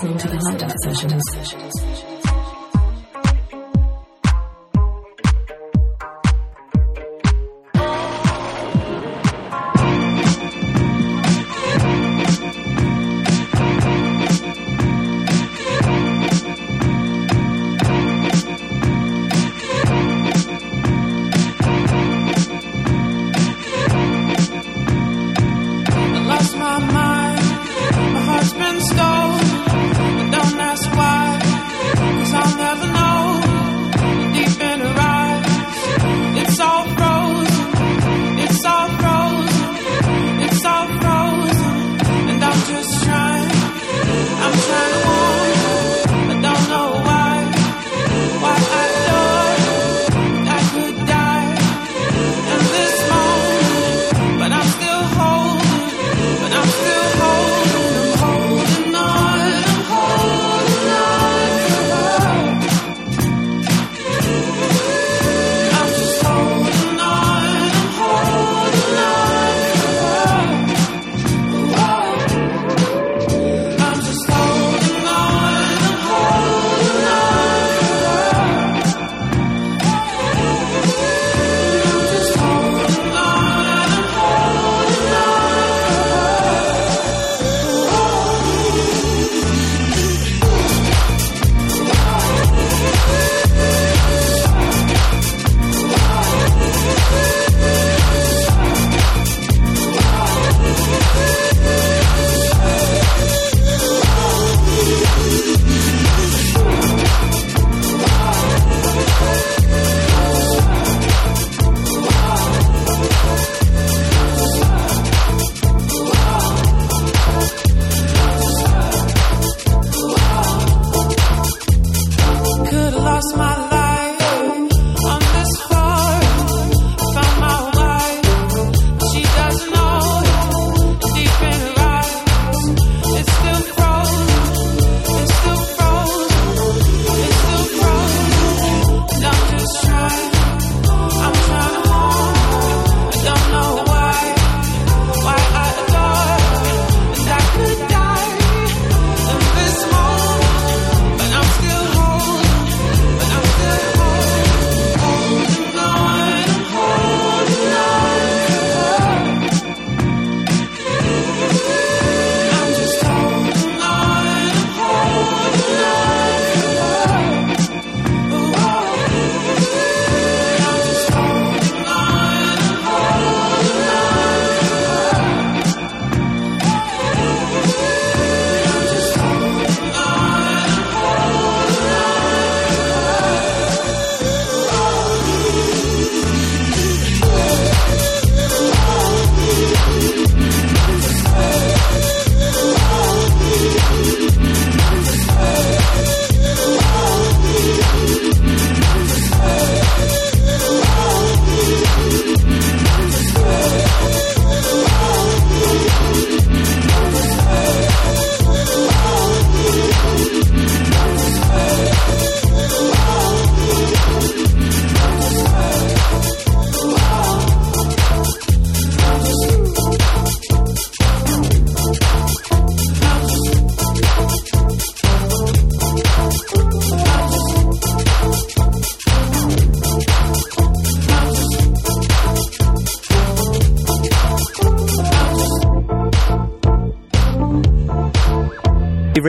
listening 0.01 0.17
to 0.17 0.27
the 0.27 0.37
Hideout 0.37 0.75
Sessions. 0.83 2.10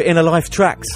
Inner 0.00 0.22
life 0.22 0.48
tracks. 0.48 0.88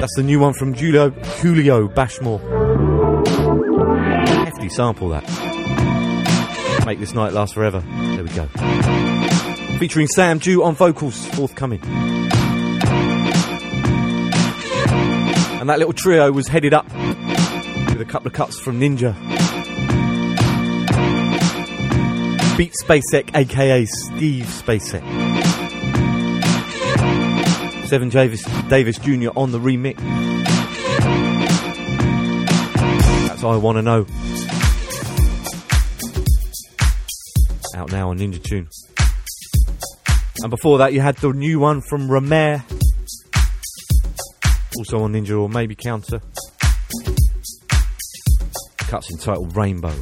That's 0.00 0.14
the 0.16 0.22
new 0.24 0.40
one 0.40 0.52
from 0.52 0.74
Julio, 0.74 1.10
Julio 1.10 1.88
Bashmore. 1.88 2.40
Hefty 4.44 4.68
sample 4.68 5.08
that. 5.10 5.24
Make 6.86 6.98
this 7.00 7.14
night 7.14 7.32
last 7.32 7.54
forever. 7.54 7.80
There 7.80 8.24
we 8.24 8.30
go. 8.30 8.46
Featuring 9.78 10.06
Sam 10.08 10.38
Dew 10.38 10.64
on 10.64 10.74
vocals, 10.74 11.26
forthcoming. 11.28 11.80
And 15.60 15.68
that 15.68 15.78
little 15.78 15.92
trio 15.92 16.32
was 16.32 16.48
headed 16.48 16.74
up 16.74 16.92
with 16.92 18.00
a 18.00 18.06
couple 18.06 18.26
of 18.26 18.32
cuts 18.32 18.58
from 18.58 18.80
Ninja. 18.80 19.14
Beat 22.62 22.74
Spacek, 22.84 23.34
aka 23.34 23.84
Steve 23.86 24.44
Spacek. 24.44 25.02
Seven 27.88 28.08
Davis, 28.08 28.44
Davis 28.68 28.98
Jr. 28.98 29.30
on 29.34 29.50
the 29.50 29.58
remix. 29.58 29.96
That's 33.26 33.42
I 33.42 33.56
want 33.56 33.78
to 33.78 33.82
know. 33.82 34.06
Out 37.74 37.90
now 37.90 38.10
on 38.10 38.20
Ninja 38.20 38.40
Tune. 38.40 38.68
And 40.42 40.50
before 40.50 40.78
that, 40.78 40.92
you 40.92 41.00
had 41.00 41.16
the 41.16 41.32
new 41.32 41.58
one 41.58 41.80
from 41.80 42.06
Romare. 42.08 42.62
Also 44.78 45.02
on 45.02 45.14
Ninja 45.14 45.36
or 45.36 45.48
maybe 45.48 45.74
Counter. 45.74 46.20
Cuts 48.78 49.10
entitled 49.10 49.56
Rainbow. 49.56 49.96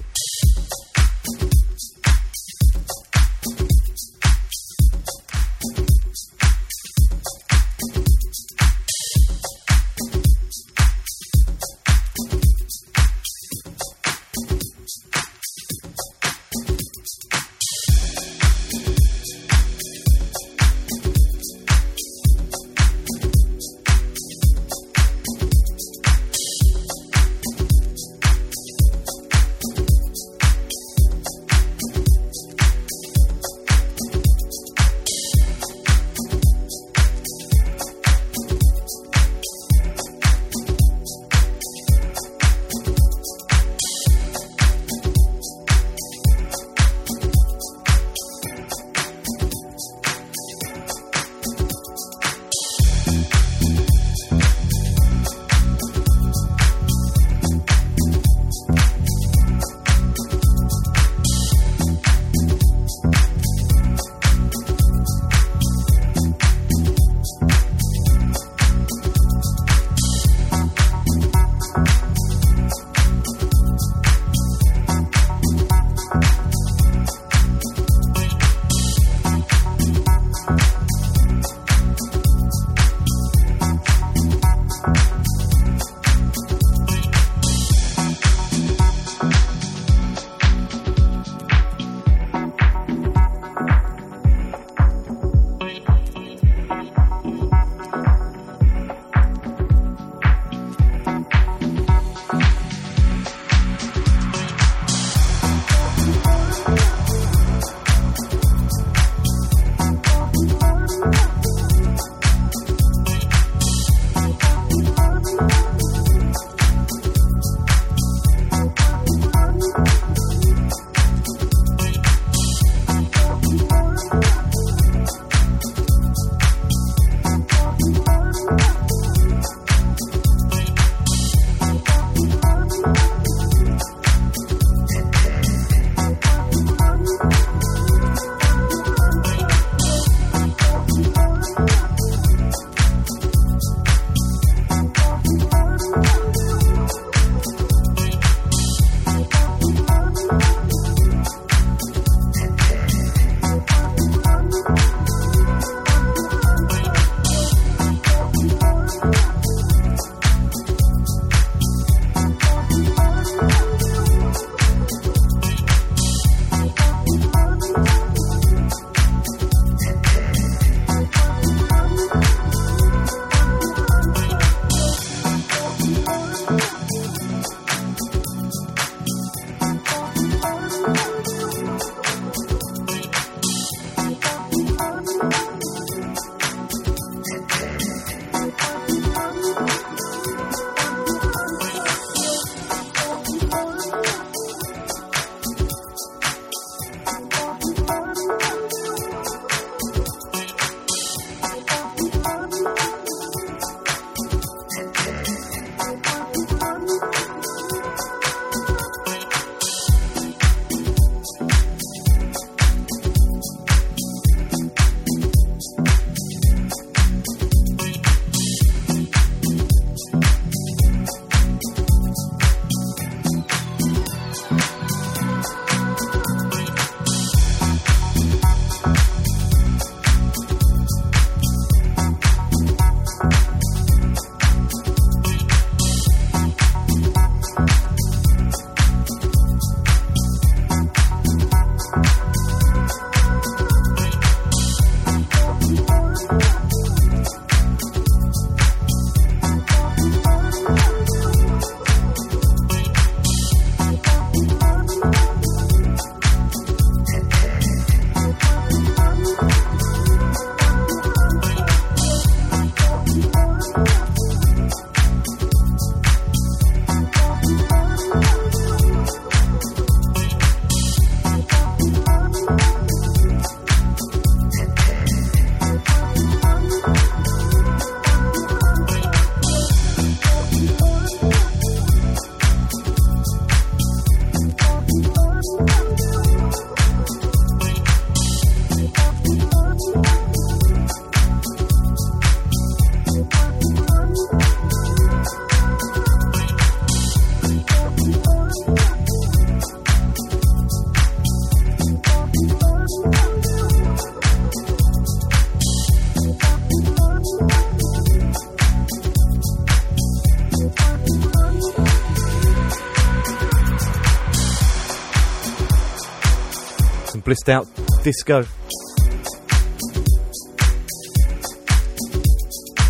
Blissed 317.31 317.49
out 317.49 317.69
disco. 318.03 318.43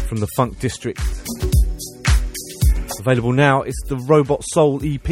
From 0.09 0.17
the 0.17 0.27
Funk 0.35 0.59
District. 0.61 0.99
Available 3.01 3.35
now, 3.35 3.61
it's 3.61 3.79
the 3.89 3.99
Robot 4.09 4.43
Soul 4.55 4.81
EP. 4.83 5.07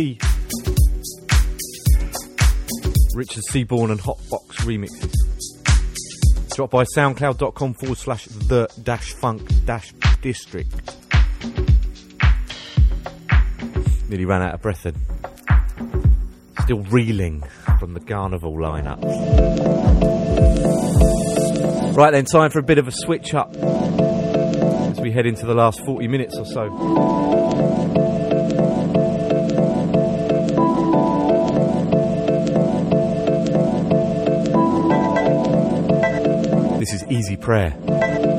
Richard 3.14 3.44
Seaborn 3.50 3.90
and 3.90 4.00
Hotbox 4.00 4.64
remixes. 4.64 5.12
Drop 6.54 6.70
by 6.70 6.84
soundcloud.com 6.96 7.74
forward 7.74 7.98
slash 7.98 8.24
the 8.24 8.66
dash 8.82 9.12
funk 9.12 9.42
dash 9.66 9.92
district. 10.22 10.74
Nearly 14.08 14.24
ran 14.24 14.40
out 14.40 14.54
of 14.54 14.62
breath 14.62 14.84
then. 14.84 14.94
Still 16.62 16.82
reeling 16.84 17.42
the 17.98 18.04
carnival 18.04 18.52
lineup. 18.52 19.02
Right 21.96 22.12
then, 22.12 22.24
time 22.24 22.50
for 22.50 22.58
a 22.58 22.62
bit 22.62 22.78
of 22.78 22.86
a 22.86 22.92
switch 22.92 23.34
up 23.34 23.54
as 23.56 25.00
we 25.00 25.10
head 25.10 25.26
into 25.26 25.46
the 25.46 25.54
last 25.54 25.84
40 25.84 26.08
minutes 26.08 26.36
or 26.36 26.44
so. 26.44 26.68
This 36.78 36.92
is 36.92 37.04
Easy 37.10 37.36
Prayer 37.36 38.37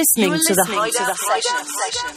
You 0.00 0.28
are 0.28 0.30
listening, 0.30 0.32
to, 0.32 0.54
the 0.54 0.62
listening 0.62 0.92
to 0.92 1.02
Hideout 1.02 1.16
the 1.18 1.66
Sessions. 1.92 2.09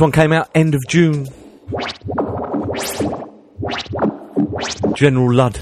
One 0.00 0.12
came 0.12 0.32
out 0.32 0.48
end 0.54 0.74
of 0.74 0.80
June. 0.88 1.28
General 4.94 5.32
Ludd. 5.34 5.60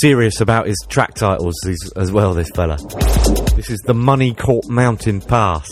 Serious 0.00 0.40
about 0.40 0.66
his 0.66 0.76
track 0.88 1.14
titles 1.14 1.54
as- 1.66 1.92
as 1.96 2.12
well, 2.12 2.32
this 2.32 2.48
fella. 2.54 2.78
This 3.56 3.68
is 3.68 3.80
the 3.86 3.92
Molycorp 3.94 4.68
Mountain 4.68 5.20
Pass. 5.20 5.68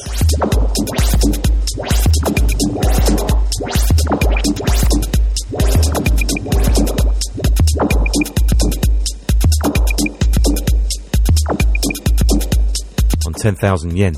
On 13.27 13.33
10,000 13.33 13.97
yen. 13.97 14.15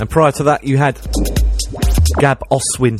And 0.00 0.08
prior 0.08 0.30
to 0.32 0.44
that, 0.44 0.64
you 0.64 0.76
had 0.76 0.94
Gab 2.18 2.40
Oswin 2.50 2.98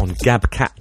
on 0.00 0.14
Gab 0.22 0.48
Cat. 0.50 0.72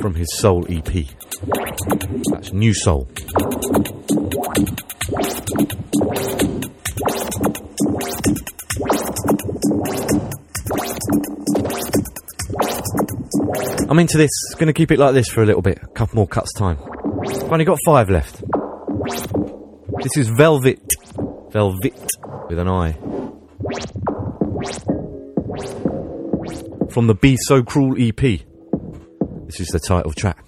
From 0.00 0.14
his 0.14 0.28
Soul 0.36 0.66
EP. 0.68 1.06
That's 2.30 2.52
New 2.52 2.74
Soul. 2.74 3.08
I'm 13.94 14.00
into 14.00 14.18
this. 14.18 14.32
Going 14.54 14.66
to 14.66 14.72
keep 14.72 14.90
it 14.90 14.98
like 14.98 15.14
this 15.14 15.28
for 15.28 15.40
a 15.44 15.46
little 15.46 15.62
bit. 15.62 15.78
A 15.80 15.86
couple 15.86 16.16
more 16.16 16.26
cuts 16.26 16.52
time. 16.54 16.80
I've 17.28 17.52
only 17.52 17.64
got 17.64 17.78
five 17.86 18.10
left. 18.10 18.42
This 20.02 20.16
is 20.16 20.28
Velvit. 20.30 20.80
Velvit 21.52 22.08
with 22.48 22.58
an 22.58 22.66
I. 22.66 22.94
From 26.90 27.06
the 27.06 27.14
Be 27.14 27.36
So 27.38 27.62
Cruel 27.62 27.94
EP. 27.96 28.16
This 29.46 29.60
is 29.60 29.68
the 29.68 29.78
title 29.78 30.12
track. 30.12 30.44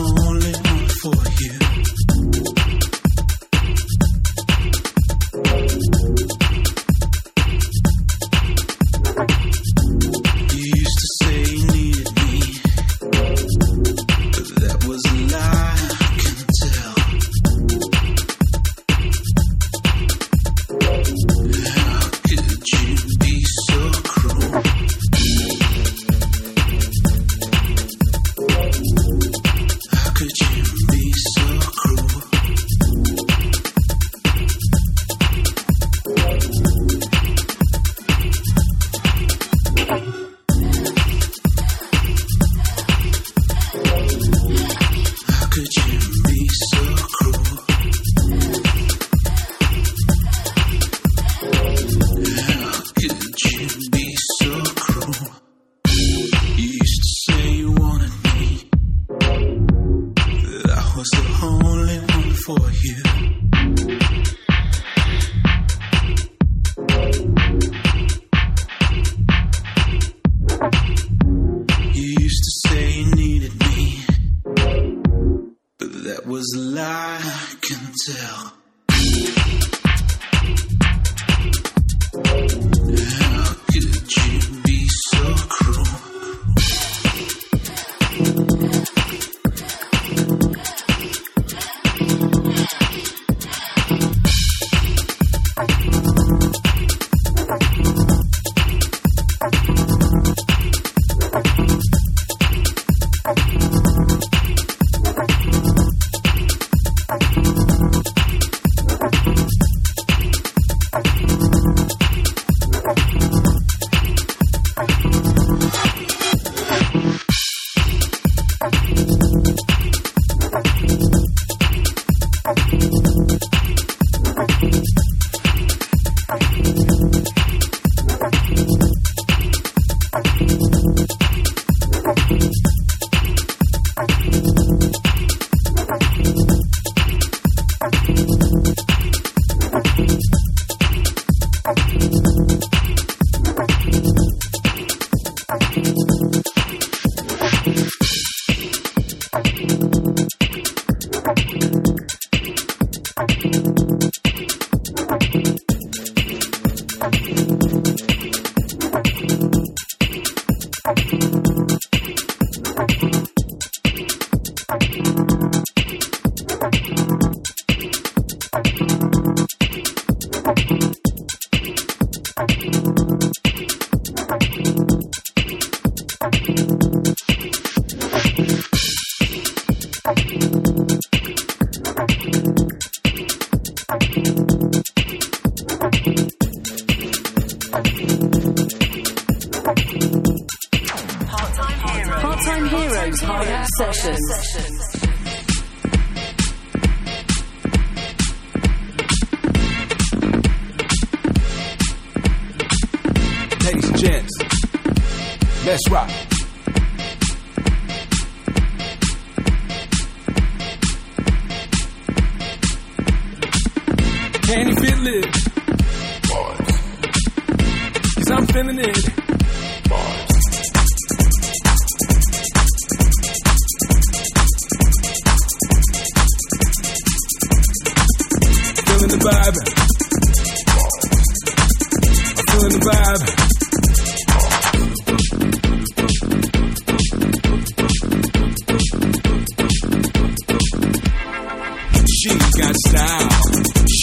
only 0.00 0.52
one 0.52 0.88
for 1.02 1.14
you. 1.40 2.07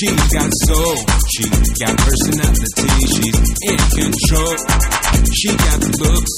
She's 0.05 0.29
got 0.33 0.51
soul, 0.65 0.95
she 1.33 1.49
got 1.81 1.97
personality, 1.97 2.93
she's 3.09 3.41
in 3.65 3.81
control. 3.89 4.53
She 5.33 5.49
got 5.49 5.81
the 5.81 5.89
looks, 5.97 6.33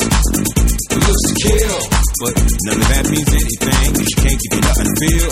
the 0.88 0.96
looks 1.04 1.24
to 1.28 1.36
kill, 1.36 1.80
but 2.24 2.32
none 2.64 2.80
of 2.80 2.88
that 2.88 3.12
means 3.12 3.28
anything 3.28 3.92
if 4.00 4.08
she 4.08 4.16
can't 4.24 4.40
give 4.40 4.56
you 4.56 4.64
nothing 4.64 4.88
to 4.88 4.96
feel. 5.04 5.32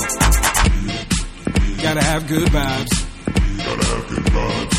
Gotta 1.82 2.04
have 2.04 2.28
good 2.28 2.50
vibes. 2.52 2.94
Gotta 3.64 3.86
have 3.88 4.04
good 4.10 4.28
vibes. 4.36 4.78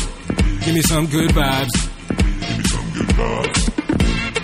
Give 0.63 0.75
me 0.75 0.81
some 0.81 1.07
good 1.07 1.31
vibes. 1.31 1.73
Give 2.13 2.57
me 2.59 2.63
some 2.63 2.93
good 2.93 3.09
vibes. 3.17 3.61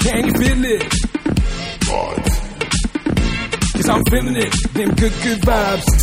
Can 0.02 0.26
you 0.26 0.34
feel 0.42 0.66
it? 0.66 0.90
Vibes. 1.86 2.34
Cause 3.74 3.90
I'm 3.90 4.04
feeling 4.10 4.38
it, 4.38 4.54
them 4.74 4.90
good, 4.96 5.14
good 5.22 5.42
vibes. 5.42 6.03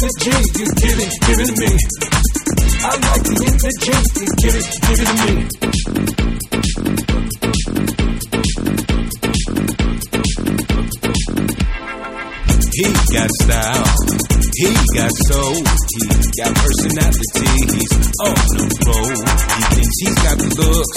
the 0.00 0.08
jeans 0.24 0.48
you 0.56 0.64
give 0.80 0.96
it, 0.96 1.12
give 1.28 1.40
it 1.40 1.44
to 1.44 1.60
me. 1.60 1.76
I 2.80 2.96
like 3.04 3.20
to 3.20 3.36
hit 3.36 3.52
the 3.60 3.68
jeans 3.84 4.08
you 4.16 4.24
give 4.40 4.56
it, 4.56 4.64
give 4.80 4.96
it 4.96 5.04
to 5.04 5.16
me. 5.20 5.32
He 12.80 12.88
got 13.12 13.28
style, 13.44 13.92
he 14.56 14.72
got 14.96 15.12
soul, 15.28 15.60
he 15.60 16.04
got 16.32 16.52
personality, 16.56 17.60
he's 17.76 17.92
on 18.24 18.40
the 18.56 18.64
road. 18.88 19.20
He 19.52 19.62
thinks 19.76 19.96
he's 20.00 20.16
got 20.24 20.36
the 20.40 20.48
looks, 20.64 20.96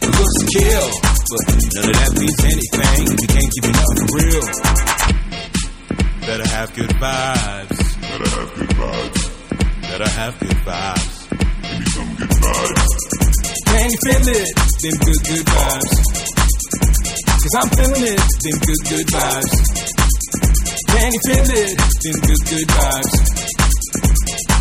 the 0.00 0.08
looks 0.16 0.40
kill, 0.56 0.88
but 1.28 1.44
none 1.68 1.84
of 1.84 1.96
that 2.00 2.16
means 2.16 2.40
anything. 2.48 3.12
You 3.12 3.28
can't 3.28 3.50
give 3.52 3.64
me 3.68 3.72
nothing 3.76 4.08
real. 4.16 4.46
Better 6.26 6.48
have 6.48 6.74
good 6.74 6.90
vibes. 6.96 7.75
Better 8.16 8.30
have 8.30 8.48
good 8.56 8.70
vibes. 8.70 9.20
Better 9.82 10.08
have 10.08 10.40
good 10.40 10.56
vibes. 10.64 11.28
Give 11.28 11.76
me 11.76 11.84
some 11.84 12.16
good 12.16 12.32
vibes. 12.40 12.80
Can 13.66 13.90
you 13.92 13.98
feel 14.06 14.28
it? 14.32 14.48
Them 14.80 14.96
good, 15.04 15.20
good 15.28 15.44
vibes. 15.44 15.92
Cause 17.42 17.54
I'm 17.60 17.68
feeling 17.76 18.04
it. 18.08 18.20
Them 18.40 18.56
good, 18.64 18.82
good 18.88 19.06
vibes. 19.12 19.52
Can 20.88 21.12
you 21.12 21.20
feel 21.28 21.50
it? 21.60 21.76
Them 21.76 22.16
good, 22.24 22.42
good 22.48 22.68
vibes. 22.72 23.12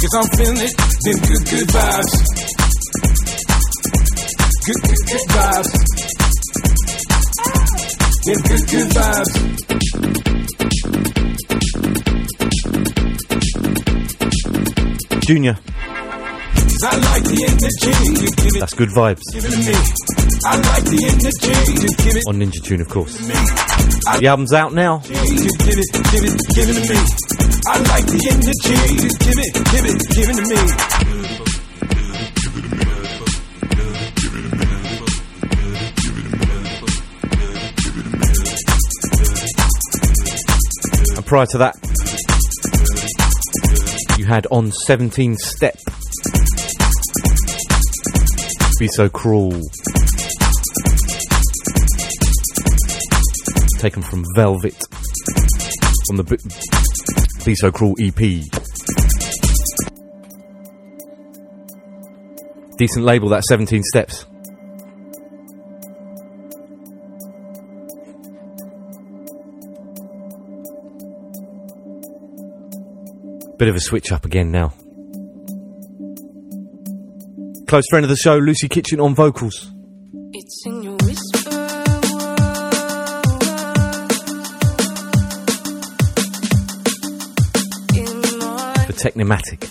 Cause 0.03 0.14
I'm 0.19 0.27
feeling 0.36 0.60
it. 0.60 0.76
Them 1.06 1.18
good, 1.23 1.44
good 1.48 1.68
vibes. 1.72 2.14
Good, 4.65 4.82
good, 4.84 5.03
good 5.07 5.26
vibes. 5.32 5.72
Them 8.26 8.40
good, 8.44 8.64
good 8.68 8.90
vibes. 8.91 9.65
Energy 20.30 21.02
you 21.81 21.89
give 21.97 22.15
it 22.15 22.27
On 22.27 22.35
Ninja 22.35 22.61
Tune, 22.64 22.81
of 22.81 22.89
course. 22.89 23.18
The 24.19 24.27
album's 24.27 24.53
out 24.53 24.73
now. 24.73 25.02
I 27.68 27.80
like 27.80 28.06
the 28.06 28.22
energy 28.30 28.77
you 29.02 29.10
give 29.18 29.39
it, 29.41 29.53
give 29.72 29.85
it, 29.89 29.97
give 30.14 30.30
it 30.30 30.35
to 30.35 30.45
me. 30.45 30.57
And 41.15 41.26
prior 41.26 41.47
to 41.47 41.57
that, 41.57 41.73
you 44.18 44.26
had 44.26 44.48
on 44.52 44.72
17 44.72 45.36
Step. 45.38 45.76
Be 48.80 48.88
so 48.90 49.10
cruel. 49.10 49.52
Taken 53.80 54.02
from 54.02 54.24
Velvit 54.36 54.82
on 56.10 56.18
the 56.18 56.24
B- 56.24 57.46
Be 57.46 57.56
So 57.56 57.72
Cruel 57.72 57.96
EP. 58.00 58.42
Decent 62.78 63.06
label, 63.06 63.30
that 63.30 63.44
17 63.44 63.84
Steps. 63.84 64.26
Bit 73.57 73.69
of 73.69 73.76
a 73.76 73.80
switch 73.80 74.11
up 74.11 74.26
again 74.26 74.52
now. 74.52 74.73
Close 77.68 77.84
friend 77.90 78.03
of 78.03 78.10
the 78.10 78.18
show, 78.18 78.38
Lucy 78.38 78.68
Kitchen 78.68 78.99
on 78.99 79.15
vocals. 79.15 79.72
It's 80.34 80.64
in 80.65 80.84
your 80.84 80.98
whisper. 80.98 81.49
In 87.95 88.22
For 88.86 88.94
Technimatic. 88.94 89.69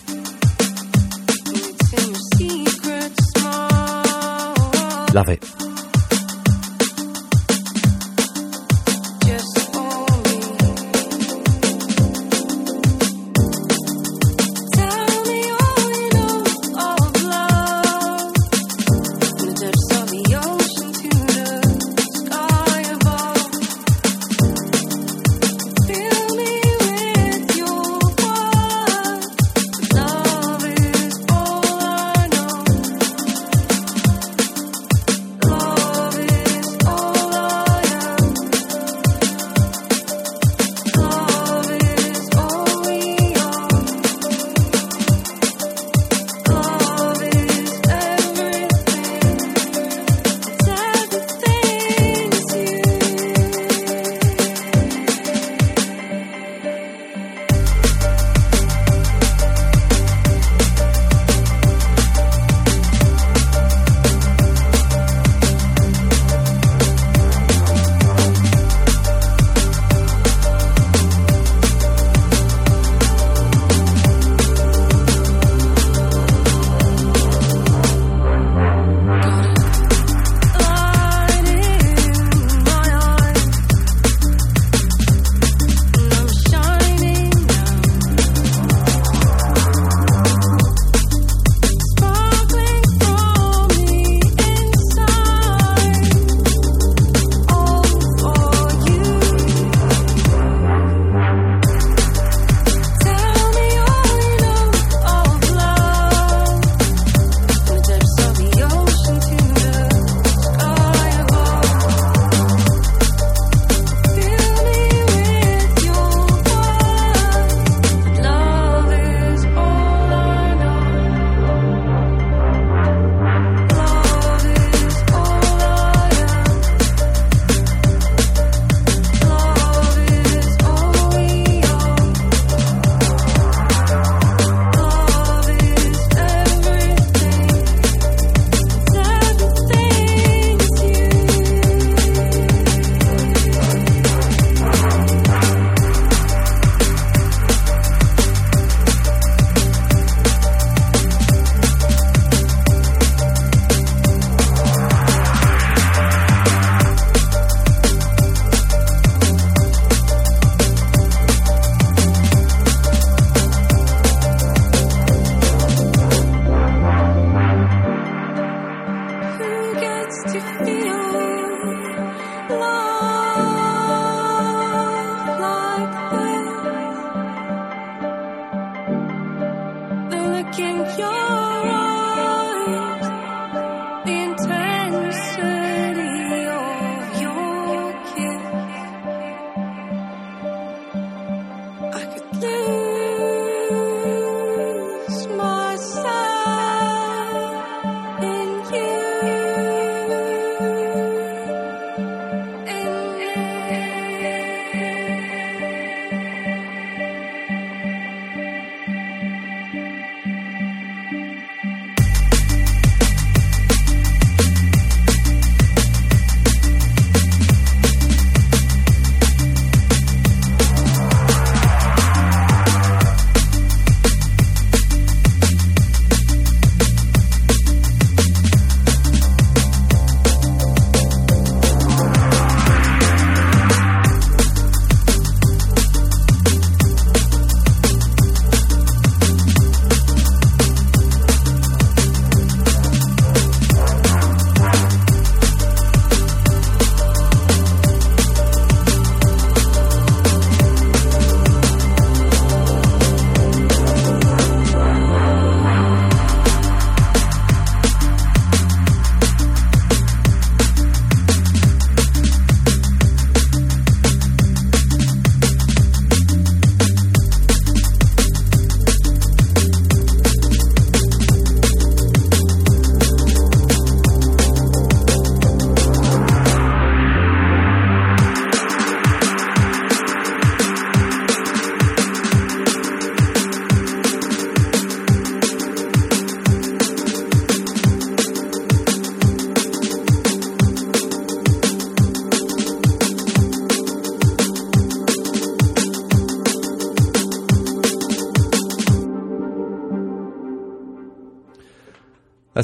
it's 1.53 1.93
in 1.93 2.09
your 2.11 2.21
secret 2.37 3.13
smile. 3.37 5.07
Love 5.13 5.29
it. 5.29 5.64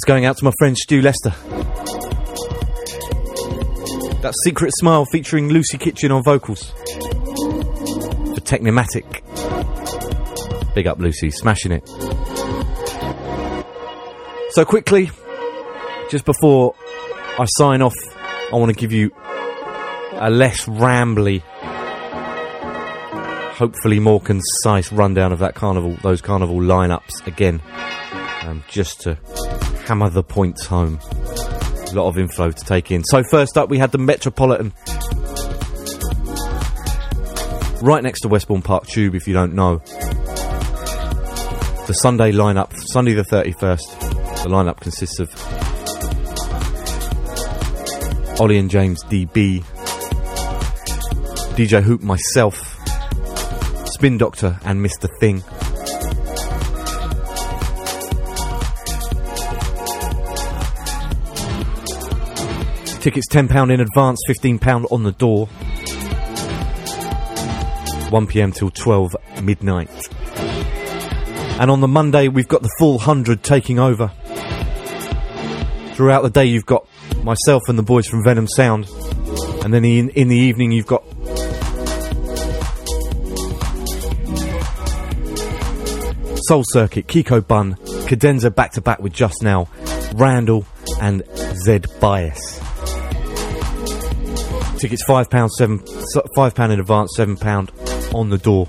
That's 0.01 0.09
going 0.09 0.25
out 0.25 0.39
to 0.39 0.45
my 0.47 0.53
friend 0.59 0.79
Stu 0.79 1.03
Lester. 1.03 1.35
That 4.23 4.33
Secret 4.45 4.73
Smile 4.79 5.05
featuring 5.05 5.51
Lucy 5.51 5.77
Kitchen 5.77 6.11
on 6.11 6.23
vocals. 6.23 6.71
For 6.71 8.41
Technimatic. 8.41 9.05
Big 10.75 10.87
up 10.87 10.99
Lucy, 11.01 11.31
smashing 11.31 11.73
it. 11.73 11.87
So 14.53 14.65
quickly, 14.65 15.11
just 16.11 16.25
before 16.25 16.75
I 17.39 17.45
sign 17.45 17.83
off, 17.83 17.93
I 18.51 18.57
want 18.57 18.73
to 18.73 18.81
give 18.81 18.93
you 18.93 19.11
a 20.15 20.31
less 20.31 20.65
rambly, 20.65 21.43
hopefully 23.53 24.01
more 24.01 24.23
concise 24.23 24.93
rundown 24.93 25.31
of 25.35 25.41
that 25.41 25.55
carnival, 25.55 25.99
those 26.03 26.23
carnival 26.23 26.57
lineups 26.57 27.27
again, 27.27 27.61
um, 28.45 28.65
just 28.67 29.03
to 29.03 29.19
hammer 29.91 30.09
the 30.09 30.23
points 30.23 30.67
home. 30.67 31.01
A 31.03 31.95
lot 31.95 32.07
of 32.07 32.17
info 32.17 32.53
to 32.53 32.65
take 32.65 32.93
in. 32.93 33.03
So 33.03 33.25
first 33.25 33.59
up, 33.59 33.69
we 33.71 33.77
had 33.77 33.91
the 33.91 33.99
Metropolitan, 33.99 34.73
right 37.83 38.01
next 38.01 38.21
to 38.21 38.29
Westbourne 38.29 38.63
Park 38.63 38.87
Tube. 38.87 39.17
If 39.17 39.27
you 39.27 39.35
don't 39.35 39.53
know, 39.53 39.79
the 41.89 41.97
Sunday 42.01 42.31
lineup, 42.31 42.73
Sunday 42.93 43.15
the 43.15 43.25
thirty 43.25 43.51
first. 43.51 43.91
The 43.99 44.49
lineup 44.49 44.79
consists 44.79 45.19
of 45.19 45.29
Ollie 48.41 48.59
and 48.59 48.71
James 48.71 49.03
DB, 49.07 49.65
DJ 51.57 51.83
Hoop, 51.83 52.01
myself, 52.01 52.79
Spin 53.87 54.19
Doctor, 54.19 54.57
and 54.65 54.87
Mr. 54.87 55.09
Thing. 55.19 55.43
Tickets 63.01 63.27
£10 63.31 63.73
in 63.73 63.81
advance, 63.81 64.21
£15 64.29 64.93
on 64.93 65.03
the 65.05 65.13
door. 65.13 65.49
1pm 68.11 68.55
till 68.55 68.71
12 68.71 69.17
midnight. 69.43 69.89
And 71.59 71.71
on 71.71 71.81
the 71.81 71.89
Monday, 71.89 72.29
we've 72.29 72.47
got 72.47 72.61
the 72.61 72.71
full 72.79 72.99
100 72.99 73.43
taking 73.43 73.79
over. 73.79 74.13
Throughout 75.95 76.23
the 76.23 76.31
day, 76.31 76.45
you've 76.45 76.67
got 76.67 76.87
myself 77.23 77.63
and 77.69 77.79
the 77.79 77.83
boys 77.83 78.07
from 78.07 78.23
Venom 78.23 78.47
Sound. 78.47 78.87
And 79.65 79.73
then 79.73 79.85
in, 79.87 80.11
in 80.11 80.29
the 80.29 80.37
evening, 80.37 80.71
you've 80.71 80.87
got 80.87 81.03
Soul 86.49 86.65
Circuit, 86.67 87.07
Kiko 87.07 87.47
Bun, 87.47 87.77
Cadenza 88.07 88.55
back 88.55 88.73
to 88.73 88.83
back 88.83 88.99
with 89.01 89.15
Just 89.15 89.43
Now, 89.43 89.69
Randall, 90.15 90.67
and 91.01 91.23
Zed 91.65 91.87
Bias. 92.01 92.60
Tickets 94.81 95.05
five 95.05 95.29
pound 95.29 95.53
seven 95.53 95.85
five 96.35 96.55
pound 96.55 96.73
in 96.73 96.81
advance, 96.81 97.13
seven 97.15 97.37
pound 97.37 97.71
on 98.15 98.31
the 98.31 98.39
door. 98.39 98.67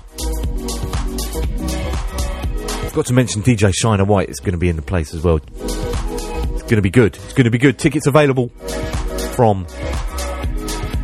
Got 2.92 3.06
to 3.06 3.14
mention 3.14 3.42
DJ 3.42 3.72
Shiner 3.74 4.04
White 4.04 4.28
is 4.28 4.38
going 4.38 4.52
to 4.52 4.58
be 4.58 4.68
in 4.68 4.76
the 4.76 4.82
place 4.82 5.14
as 5.14 5.24
well. 5.24 5.40
It's 5.54 6.62
going 6.64 6.76
to 6.76 6.82
be 6.82 6.90
good. 6.90 7.16
It's 7.16 7.32
going 7.32 7.46
to 7.46 7.50
be 7.50 7.56
good. 7.56 7.78
Tickets 7.78 8.06
available 8.06 8.48
from 9.34 9.64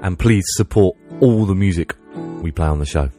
And 0.04 0.20
please 0.20 0.44
support 0.58 0.98
all 1.22 1.46
the 1.46 1.56
music 1.56 1.96
we 2.42 2.52
play 2.52 2.68
on 2.68 2.80
the 2.80 2.86
show. 2.86 3.10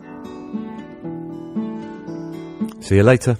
See 2.82 2.96
you 2.96 3.02
later. 3.02 3.38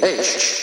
Ei, 0.00 0.57